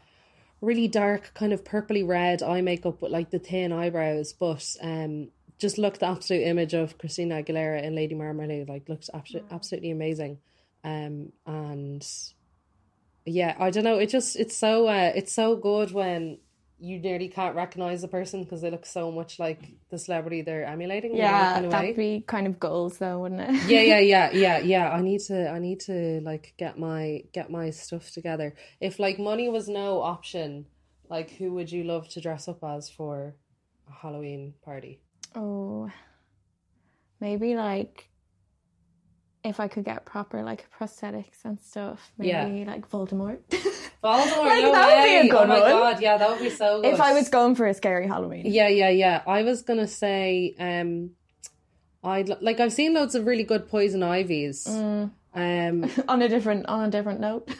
really 0.61 0.87
dark, 0.87 1.31
kind 1.33 1.53
of 1.53 1.63
purpley 1.63 2.05
red 2.05 2.43
eye 2.43 2.61
makeup 2.61 3.01
with 3.01 3.11
like 3.11 3.29
the 3.31 3.39
thin 3.39 3.71
eyebrows, 3.71 4.33
but 4.33 4.65
um. 4.81 5.29
Just 5.59 5.77
looked 5.77 5.99
the 5.99 6.07
absolute 6.07 6.47
image 6.47 6.73
of 6.73 6.97
Christina 6.97 7.43
Aguilera 7.43 7.83
in 7.83 7.93
Lady 7.93 8.15
Marmalade. 8.15 8.69
Like 8.69 8.87
looked 8.87 9.09
absolutely 9.13 9.53
absolutely 9.53 9.91
amazing, 9.91 10.37
um, 10.85 11.33
and 11.45 12.07
yeah 13.25 13.55
i 13.59 13.69
don't 13.69 13.83
know 13.83 13.97
it 13.97 14.09
just 14.09 14.35
it's 14.35 14.55
so 14.55 14.87
uh 14.87 15.11
it's 15.15 15.33
so 15.33 15.55
good 15.55 15.91
when 15.91 16.37
you 16.81 16.97
nearly 16.99 17.27
can't 17.27 17.55
recognize 17.55 18.01
the 18.01 18.07
person 18.07 18.43
because 18.43 18.61
they 18.61 18.71
look 18.71 18.85
so 18.85 19.11
much 19.11 19.37
like 19.37 19.59
the 19.89 19.97
celebrity 19.99 20.41
they're 20.41 20.63
emulating 20.65 21.11
you 21.11 21.17
know, 21.17 21.23
Yeah, 21.25 21.57
in 21.57 21.63
way. 21.65 21.69
that'd 21.69 21.95
be 21.97 22.23
kind 22.25 22.47
of 22.47 22.59
goals 22.59 22.97
though, 22.99 23.19
wouldn't 23.19 23.41
it? 23.41 23.63
yeah 23.69 23.81
yeah 23.81 23.99
yeah 23.99 24.29
yeah 24.45 24.57
yeah 24.59 24.89
i 24.89 25.01
need 25.01 25.19
to 25.27 25.49
i 25.49 25.59
need 25.59 25.79
to 25.81 26.21
like 26.23 26.53
get 26.57 26.79
my 26.79 27.21
get 27.33 27.49
my 27.51 27.69
stuff 27.69 28.11
together 28.11 28.55
if 28.79 28.97
like 28.99 29.19
money 29.19 29.49
was 29.49 29.67
no 29.67 30.01
option 30.01 30.65
like 31.09 31.31
who 31.31 31.53
would 31.53 31.69
you 31.71 31.83
love 31.83 32.07
to 32.09 32.21
dress 32.21 32.47
up 32.47 32.63
as 32.63 32.89
for 32.89 33.35
a 33.89 33.91
halloween 34.01 34.53
party 34.63 35.01
Oh, 35.35 35.89
maybe 37.19 37.55
like 37.55 38.09
if 39.43 39.59
I 39.59 39.67
could 39.67 39.85
get 39.85 40.05
proper 40.05 40.41
like 40.43 40.65
prosthetics 40.77 41.45
and 41.45 41.59
stuff. 41.61 42.11
Maybe 42.17 42.29
Yeah. 42.29 42.63
like 42.67 42.89
Voldemort. 42.89 43.39
Voldemort, 44.03 44.45
Like, 44.45 44.63
no 44.63 44.71
that 44.71 44.95
would 44.97 45.03
be 45.03 45.15
a 45.17 45.21
way. 45.21 45.27
good 45.29 45.41
oh 45.41 45.47
my 45.47 45.59
one. 45.59 45.69
god 45.71 46.01
yeah 46.01 46.17
that 46.17 46.29
would 46.29 46.39
be 46.39 46.49
so 46.49 46.81
good 46.81 46.93
if 46.93 47.01
I 47.01 47.13
was 47.13 47.27
going 47.29 47.55
for 47.55 47.65
a 47.67 47.73
scary 47.73 48.07
Halloween. 48.07 48.43
Yeah, 48.45 48.67
yeah, 48.69 48.89
yeah. 48.89 49.21
I 49.27 49.43
was 49.43 49.61
gonna 49.61 49.87
say, 49.87 50.55
um, 50.59 51.11
I 52.03 52.21
like 52.39 52.59
I've 52.61 52.71
seen 52.73 52.93
loads 52.93 53.13
of 53.15 53.25
really 53.25 53.43
good 53.43 53.67
poison 53.67 54.01
ivies. 54.03 54.65
Mm. 54.65 55.11
Um, 55.35 55.91
on 56.07 56.21
a 56.21 56.29
different 56.29 56.65
on 56.67 56.85
a 56.87 56.89
different 56.89 57.19
note. 57.19 57.49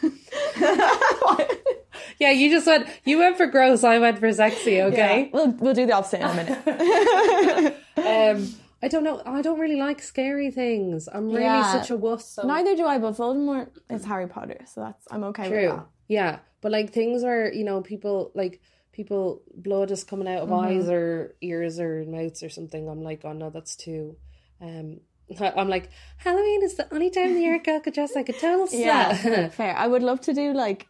yeah, 2.18 2.30
you 2.30 2.50
just 2.50 2.66
went. 2.66 2.86
You 3.04 3.18
went 3.18 3.36
for 3.36 3.46
gross. 3.46 3.84
I 3.84 3.98
went 3.98 4.18
for 4.18 4.32
sexy. 4.32 4.72
Yeah, 4.72 4.86
Okay. 4.86 5.30
we'll 5.32 5.50
we'll 5.52 5.74
do 5.74 5.86
the 5.86 5.92
opposite 5.92 6.20
in 6.20 6.26
a 6.26 6.34
minute. 6.34 7.76
Um, 8.00 8.54
I 8.82 8.88
don't 8.88 9.04
know. 9.04 9.20
I 9.26 9.42
don't 9.42 9.58
really 9.60 9.76
like 9.76 10.00
scary 10.00 10.50
things. 10.50 11.06
I'm 11.12 11.26
really 11.28 11.42
Yeah. 11.42 11.70
such 11.70 11.90
a 11.90 11.96
wuss. 11.98 12.24
So 12.24 12.46
Neither 12.46 12.74
do 12.74 12.86
I, 12.86 12.96
but 12.98 13.12
Voldemort 13.14 13.68
is 13.90 14.06
Harry 14.06 14.26
Potter, 14.26 14.56
so 14.64 14.80
that's 14.80 15.06
I'm 15.10 15.22
okay 15.24 15.50
with 15.50 15.70
that. 15.70 15.86
Yeah, 16.10 16.40
but 16.60 16.72
like 16.72 16.92
things 16.92 17.22
where 17.22 17.52
you 17.54 17.62
know 17.62 17.80
people 17.82 18.32
like 18.34 18.60
people 18.92 19.42
blood 19.54 19.90
is 19.92 20.02
coming 20.02 20.26
out 20.26 20.42
of 20.42 20.48
Mm-hmm. 20.48 20.64
eyes 20.66 20.88
or 20.88 21.36
ears 21.40 21.78
or 21.78 22.04
mouths 22.04 22.42
or 22.42 22.48
something. 22.50 22.88
I'm 22.88 23.02
like, 23.02 23.20
oh 23.24 23.32
no, 23.32 23.48
that's 23.50 23.76
too. 23.76 24.16
Um, 24.60 25.00
I'm 25.40 25.68
like 25.68 25.88
Halloween 26.16 26.64
is 26.64 26.74
the 26.74 26.92
only 26.92 27.10
time 27.10 27.34
the 27.34 27.40
year 27.42 27.54
a 27.54 27.58
girl 27.60 27.78
could 27.78 27.94
dress 27.94 28.16
like 28.16 28.28
a 28.28 28.32
total 28.32 28.66
slut. 28.66 28.72
Yeah, 28.72 29.48
fair. 29.58 29.76
I 29.76 29.86
would 29.86 30.02
love 30.02 30.20
to 30.22 30.34
do 30.34 30.52
like 30.52 30.88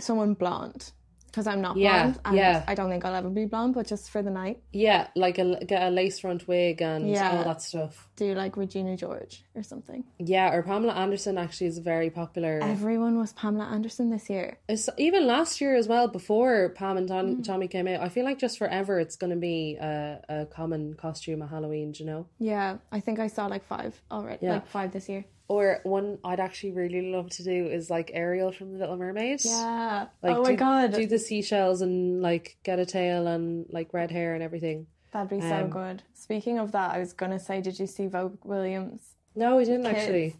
someone 0.00 0.32
blonde 0.32 0.92
because 1.30 1.46
I'm 1.46 1.60
not 1.60 1.76
Yeah, 1.76 2.02
blonde. 2.02 2.20
And 2.24 2.36
yeah. 2.36 2.64
I 2.66 2.74
don't 2.74 2.90
think 2.90 3.04
I'll 3.04 3.14
ever 3.14 3.30
be 3.30 3.44
blonde, 3.44 3.74
but 3.74 3.86
just 3.86 4.10
for 4.10 4.22
the 4.22 4.30
night, 4.30 4.60
Yeah, 4.72 5.06
like 5.14 5.38
a 5.38 5.64
get 5.64 5.82
a 5.82 5.90
lace 5.90 6.18
front 6.20 6.48
wig 6.48 6.82
and 6.82 7.08
Yeah. 7.08 7.30
all 7.38 7.44
that 7.44 7.62
stuff. 7.62 8.08
do 8.16 8.34
like 8.34 8.56
Regina 8.56 8.96
George 8.96 9.44
or 9.54 9.62
something. 9.62 10.02
Yeah, 10.18 10.52
or 10.52 10.62
Pamela 10.64 10.94
Anderson 10.94 11.38
actually 11.38 11.68
is 11.68 11.78
very 11.78 12.10
popular. 12.10 12.58
Everyone 12.62 13.16
was 13.18 13.32
Pamela 13.32 13.66
Anderson 13.66 14.10
this 14.10 14.28
year. 14.28 14.58
It's, 14.68 14.88
even 14.98 15.26
last 15.26 15.60
year 15.60 15.76
as 15.76 15.86
well, 15.86 16.08
before 16.08 16.70
Pam 16.70 16.96
and 16.96 17.06
Tom, 17.06 17.36
Mm. 17.36 17.44
Tommy 17.44 17.68
came 17.68 17.86
out, 17.86 18.00
I 18.00 18.08
feel 18.08 18.24
like 18.24 18.38
just 18.38 18.58
forever 18.58 18.98
it's 18.98 19.14
going 19.16 19.30
to 19.30 19.36
be 19.36 19.76
a, 19.80 20.20
a 20.28 20.46
common 20.46 20.94
costume 20.94 21.42
at 21.42 21.50
Halloween. 21.50 21.92
Do 21.92 22.02
you 22.02 22.10
know? 22.10 22.26
Yeah, 22.40 22.78
I 22.90 22.98
think 23.00 23.20
I 23.20 23.28
saw 23.28 23.46
like 23.46 23.64
five 23.64 24.00
already, 24.10 24.44
Yeah. 24.46 24.54
like 24.54 24.66
five 24.66 24.90
this 24.92 25.08
year. 25.08 25.24
Or 25.48 25.80
one 25.82 26.18
I'd 26.22 26.40
actually 26.40 26.72
really 26.72 27.10
love 27.10 27.30
to 27.30 27.42
do 27.42 27.66
is 27.66 27.88
like 27.88 28.10
Ariel 28.12 28.52
from 28.52 28.72
The 28.74 28.78
Little 28.80 28.96
Mermaid. 28.98 29.40
Yeah. 29.44 30.06
Like 30.22 30.36
oh 30.36 30.42
my 30.42 30.50
do, 30.50 30.56
god, 30.56 30.92
do 30.92 31.06
the 31.06 31.18
seashells 31.18 31.80
and 31.80 32.20
like 32.20 32.58
get 32.64 32.78
a 32.78 32.84
tail 32.84 33.26
and 33.26 33.66
like 33.70 33.94
red 33.94 34.10
hair 34.10 34.34
and 34.34 34.42
everything. 34.42 34.86
that'd 35.10 35.30
be 35.30 35.40
so 35.40 35.56
um, 35.56 35.70
good. 35.70 36.02
Speaking 36.12 36.58
of 36.58 36.72
that, 36.72 36.92
I 36.94 36.98
was 36.98 37.14
gonna 37.14 37.40
say, 37.40 37.62
did 37.62 37.78
you 37.78 37.86
see 37.86 38.06
Vogue 38.06 38.38
Williams? 38.44 39.14
No, 39.34 39.56
we 39.56 39.64
didn't 39.64 39.84
Kids. 39.84 39.98
actually. 39.98 40.36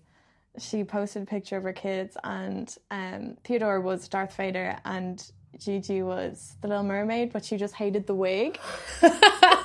She 0.59 0.85
posted 0.85 1.23
a 1.23 1.27
picture 1.27 1.57
of 1.57 1.63
her 1.63 1.73
kids, 1.73 2.17
and 2.25 2.75
um, 2.91 3.37
Theodore 3.45 3.81
was 3.81 4.09
Darth 4.09 4.35
Vader, 4.37 4.77
and 4.85 5.25
Gigi 5.59 6.03
was 6.03 6.57
the 6.61 6.69
Little 6.69 6.85
Mermaid, 6.85 7.33
but 7.33 7.45
she 7.45 7.57
just 7.57 7.75
hated 7.75 8.07
the 8.07 8.15
wig. 8.15 8.59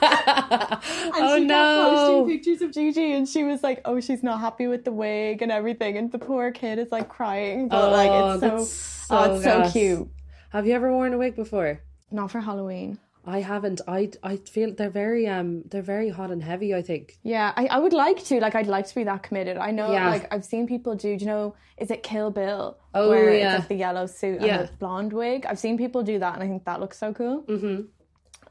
And 0.05 1.13
oh 1.15 1.37
she 1.37 1.45
no! 1.45 1.95
posting 1.95 2.37
pictures 2.37 2.61
of 2.61 2.71
Gigi, 2.73 3.13
and 3.13 3.27
she 3.27 3.43
was 3.43 3.63
like, 3.63 3.81
"Oh, 3.85 3.99
she's 3.99 4.23
not 4.23 4.39
happy 4.39 4.67
with 4.67 4.83
the 4.83 4.91
wig 4.91 5.41
and 5.41 5.51
everything," 5.51 5.97
and 5.97 6.11
the 6.11 6.19
poor 6.19 6.51
kid 6.51 6.79
is 6.79 6.91
like 6.91 7.07
crying, 7.09 7.67
but 7.67 7.91
like 7.91 8.09
it's 8.09 8.43
oh, 8.43 8.57
so, 8.57 8.65
so 8.65 9.17
oh, 9.17 9.35
it's 9.35 9.43
so 9.43 9.69
cute. 9.71 10.09
Have 10.49 10.67
you 10.67 10.73
ever 10.73 10.91
worn 10.91 11.13
a 11.13 11.17
wig 11.17 11.35
before? 11.35 11.81
Not 12.11 12.31
for 12.31 12.39
Halloween. 12.39 12.99
I 13.25 13.39
haven't. 13.41 13.79
I 13.87 14.11
I 14.21 14.35
feel 14.37 14.73
they're 14.73 14.89
very 14.89 15.27
um 15.27 15.63
they're 15.69 15.81
very 15.81 16.09
hot 16.09 16.29
and 16.31 16.43
heavy. 16.43 16.75
I 16.75 16.81
think. 16.81 17.17
Yeah, 17.23 17.53
I, 17.55 17.67
I 17.67 17.79
would 17.79 17.93
like 17.93 18.23
to. 18.25 18.39
Like, 18.39 18.55
I'd 18.55 18.67
like 18.67 18.87
to 18.87 18.95
be 18.95 19.03
that 19.05 19.23
committed. 19.23 19.57
I 19.57 19.71
know, 19.71 19.91
Yeah. 19.93 20.09
like, 20.09 20.27
I've 20.33 20.43
seen 20.45 20.67
people 20.67 20.95
do. 20.95 21.15
Do 21.17 21.23
you 21.25 21.31
know? 21.31 21.55
Is 21.77 21.89
it 21.89 22.03
Kill 22.03 22.31
Bill? 22.31 22.77
Oh, 22.93 23.09
where 23.09 23.33
yeah. 23.33 23.53
it's 23.53 23.59
like 23.61 23.67
the 23.69 23.75
yellow 23.75 24.05
suit 24.07 24.41
Yeah. 24.41 24.59
and 24.59 24.67
the 24.67 24.73
blonde 24.73 25.13
wig. 25.13 25.45
I've 25.45 25.57
seen 25.59 25.77
people 25.77 26.03
do 26.03 26.19
that, 26.19 26.33
and 26.35 26.43
I 26.43 26.47
think 26.47 26.65
that 26.65 26.79
looks 26.81 26.97
so 26.99 27.13
cool. 27.13 27.43
Mm-hmm. 27.43 27.81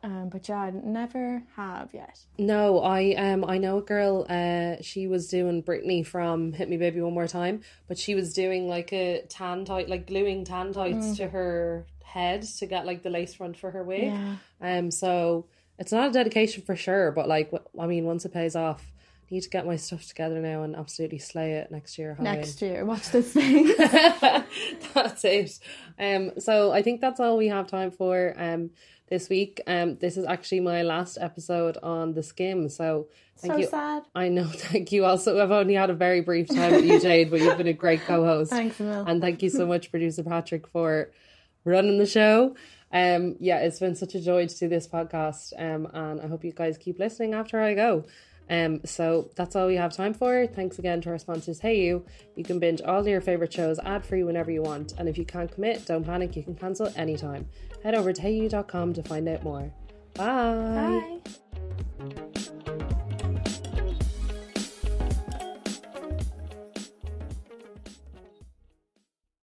Um, 0.05 0.31
but 0.31 0.49
yeah, 0.49 0.57
I 0.57 0.71
never 0.71 1.45
have 1.55 1.95
yet. 1.95 2.19
No, 2.37 2.81
I 2.81 3.15
um 3.15 3.45
I 3.45 3.59
know 3.59 3.79
a 3.79 3.83
girl. 3.83 4.27
Uh, 4.29 4.77
she 4.81 5.07
was 5.07 5.29
doing 5.29 5.63
Britney 5.63 6.05
from 6.05 6.53
Hit 6.53 6.69
Me 6.69 6.77
Baby 6.77 7.01
One 7.01 7.15
More 7.15 7.29
Time, 7.29 7.61
but 7.87 7.99
she 7.99 8.17
was 8.17 8.33
doing 8.35 8.67
like 8.69 8.93
a 8.93 9.23
tan 9.29 9.65
tight, 9.65 9.89
like 9.89 10.09
gluing 10.09 10.45
tan 10.45 10.73
tights 10.73 11.07
Mm. 11.07 11.17
to 11.19 11.29
her 11.29 11.87
head 12.13 12.43
to 12.43 12.67
get 12.67 12.87
like 12.87 13.03
the 13.03 13.11
lace 13.11 13.35
front 13.35 13.57
for 13.57 13.71
her 13.71 13.83
wig. 13.83 14.05
Yeah. 14.05 14.37
Um, 14.61 14.91
so 14.91 15.47
it's 15.79 15.93
not 15.93 16.11
a 16.11 16.13
dedication 16.13 16.63
for 16.63 16.77
sure, 16.77 17.11
but 17.13 17.29
like 17.29 17.51
I 17.79 17.87
mean, 17.87 18.05
once 18.05 18.25
it 18.25 18.33
pays 18.33 18.55
off, 18.55 18.93
I 19.31 19.35
need 19.35 19.43
to 19.43 19.51
get 19.51 19.67
my 19.67 19.77
stuff 19.77 20.07
together 20.07 20.41
now 20.41 20.63
and 20.63 20.77
absolutely 20.77 21.19
slay 21.19 21.53
it 21.53 21.71
next 21.71 21.99
year. 21.99 22.15
Halloween. 22.15 22.41
Next 22.41 22.63
year, 22.63 22.85
watch 22.85 23.11
this 23.11 23.33
thing. 23.33 23.75
that's 24.95 25.25
it. 25.25 25.59
Um, 25.99 26.39
so 26.39 26.73
I 26.73 26.83
think 26.83 27.01
that's 27.01 27.21
all 27.21 27.39
we 27.39 27.49
have 27.49 27.67
time 27.67 27.91
for 27.91 28.35
um 28.37 28.71
this 29.09 29.29
week. 29.29 29.61
Um, 29.67 29.97
this 29.97 30.17
is 30.17 30.25
actually 30.25 30.61
my 30.61 30.83
last 30.83 31.19
episode 31.21 31.77
on 31.83 32.15
the 32.15 32.23
skim. 32.23 32.69
So 32.69 33.09
thank 33.37 33.55
so 33.55 33.59
you. 33.59 33.67
sad. 33.67 34.05
I 34.15 34.29
know. 34.29 34.47
Thank 34.73 34.91
you. 34.91 35.05
Also, 35.05 35.39
I've 35.39 35.51
only 35.51 35.75
had 35.75 35.91
a 35.91 35.95
very 35.95 36.23
brief 36.23 36.49
time 36.49 36.73
with 36.73 36.87
you, 36.87 36.99
Jade, 36.99 37.31
but 37.31 37.41
you've 37.41 37.59
been 37.59 37.67
a 37.67 37.75
great 37.75 38.01
co-host. 38.03 38.51
Thanks, 38.51 38.81
Emil. 38.81 39.05
And 39.07 39.21
thank 39.21 39.43
you 39.43 39.51
so 39.51 39.67
much, 39.67 39.91
producer 39.91 40.23
Patrick, 40.23 40.67
for 40.67 41.11
running 41.65 41.99
the 41.99 42.07
show. 42.07 42.55
Um, 42.93 43.37
yeah, 43.41 43.59
it's 43.59 43.81
been 43.81 43.95
such 43.95 44.15
a 44.15 44.21
joy 44.21 44.47
to 44.47 44.59
do 44.59 44.69
this 44.69 44.87
podcast. 44.87 45.53
Um, 45.59 45.87
and 45.93 46.21
I 46.21 46.27
hope 46.27 46.45
you 46.45 46.53
guys 46.53 46.77
keep 46.79 46.99
listening 46.99 47.35
after 47.35 47.61
I 47.61 47.75
go. 47.75 48.05
Um, 48.51 48.81
so 48.85 49.31
that's 49.35 49.57
all 49.57 49.67
we 49.67 49.77
have 49.77 49.95
time 49.95 50.13
for. 50.13 50.47
Thanks 50.47 50.79
again 50.79 51.01
to 51.03 51.11
our 51.11 51.19
sponsors, 51.19 51.61
Hayu. 51.61 52.05
You 52.37 52.45
can 52.45 52.59
binge 52.59 52.83
all 52.83 53.07
your 53.07 53.21
favorite 53.21 53.53
shows 53.53 53.79
ad 53.79 54.05
free 54.05 54.25
whenever 54.25 54.51
you 54.51 54.63
want. 54.63 54.93
And 54.99 55.09
if 55.09 55.17
you 55.17 55.25
can't 55.25 55.51
commit, 55.51 55.87
don't 55.87 56.05
panic, 56.05 56.37
you 56.37 56.43
can 56.43 56.55
cancel 56.55 56.93
anytime. 56.97 57.49
Head 57.83 57.95
over 57.95 58.13
to 58.13 58.21
hayu.com 58.21 58.93
to 58.95 59.03
find 59.03 59.29
out 59.29 59.43
more. 59.43 59.73
Bye. 60.15 61.21
Bye. 61.99 62.43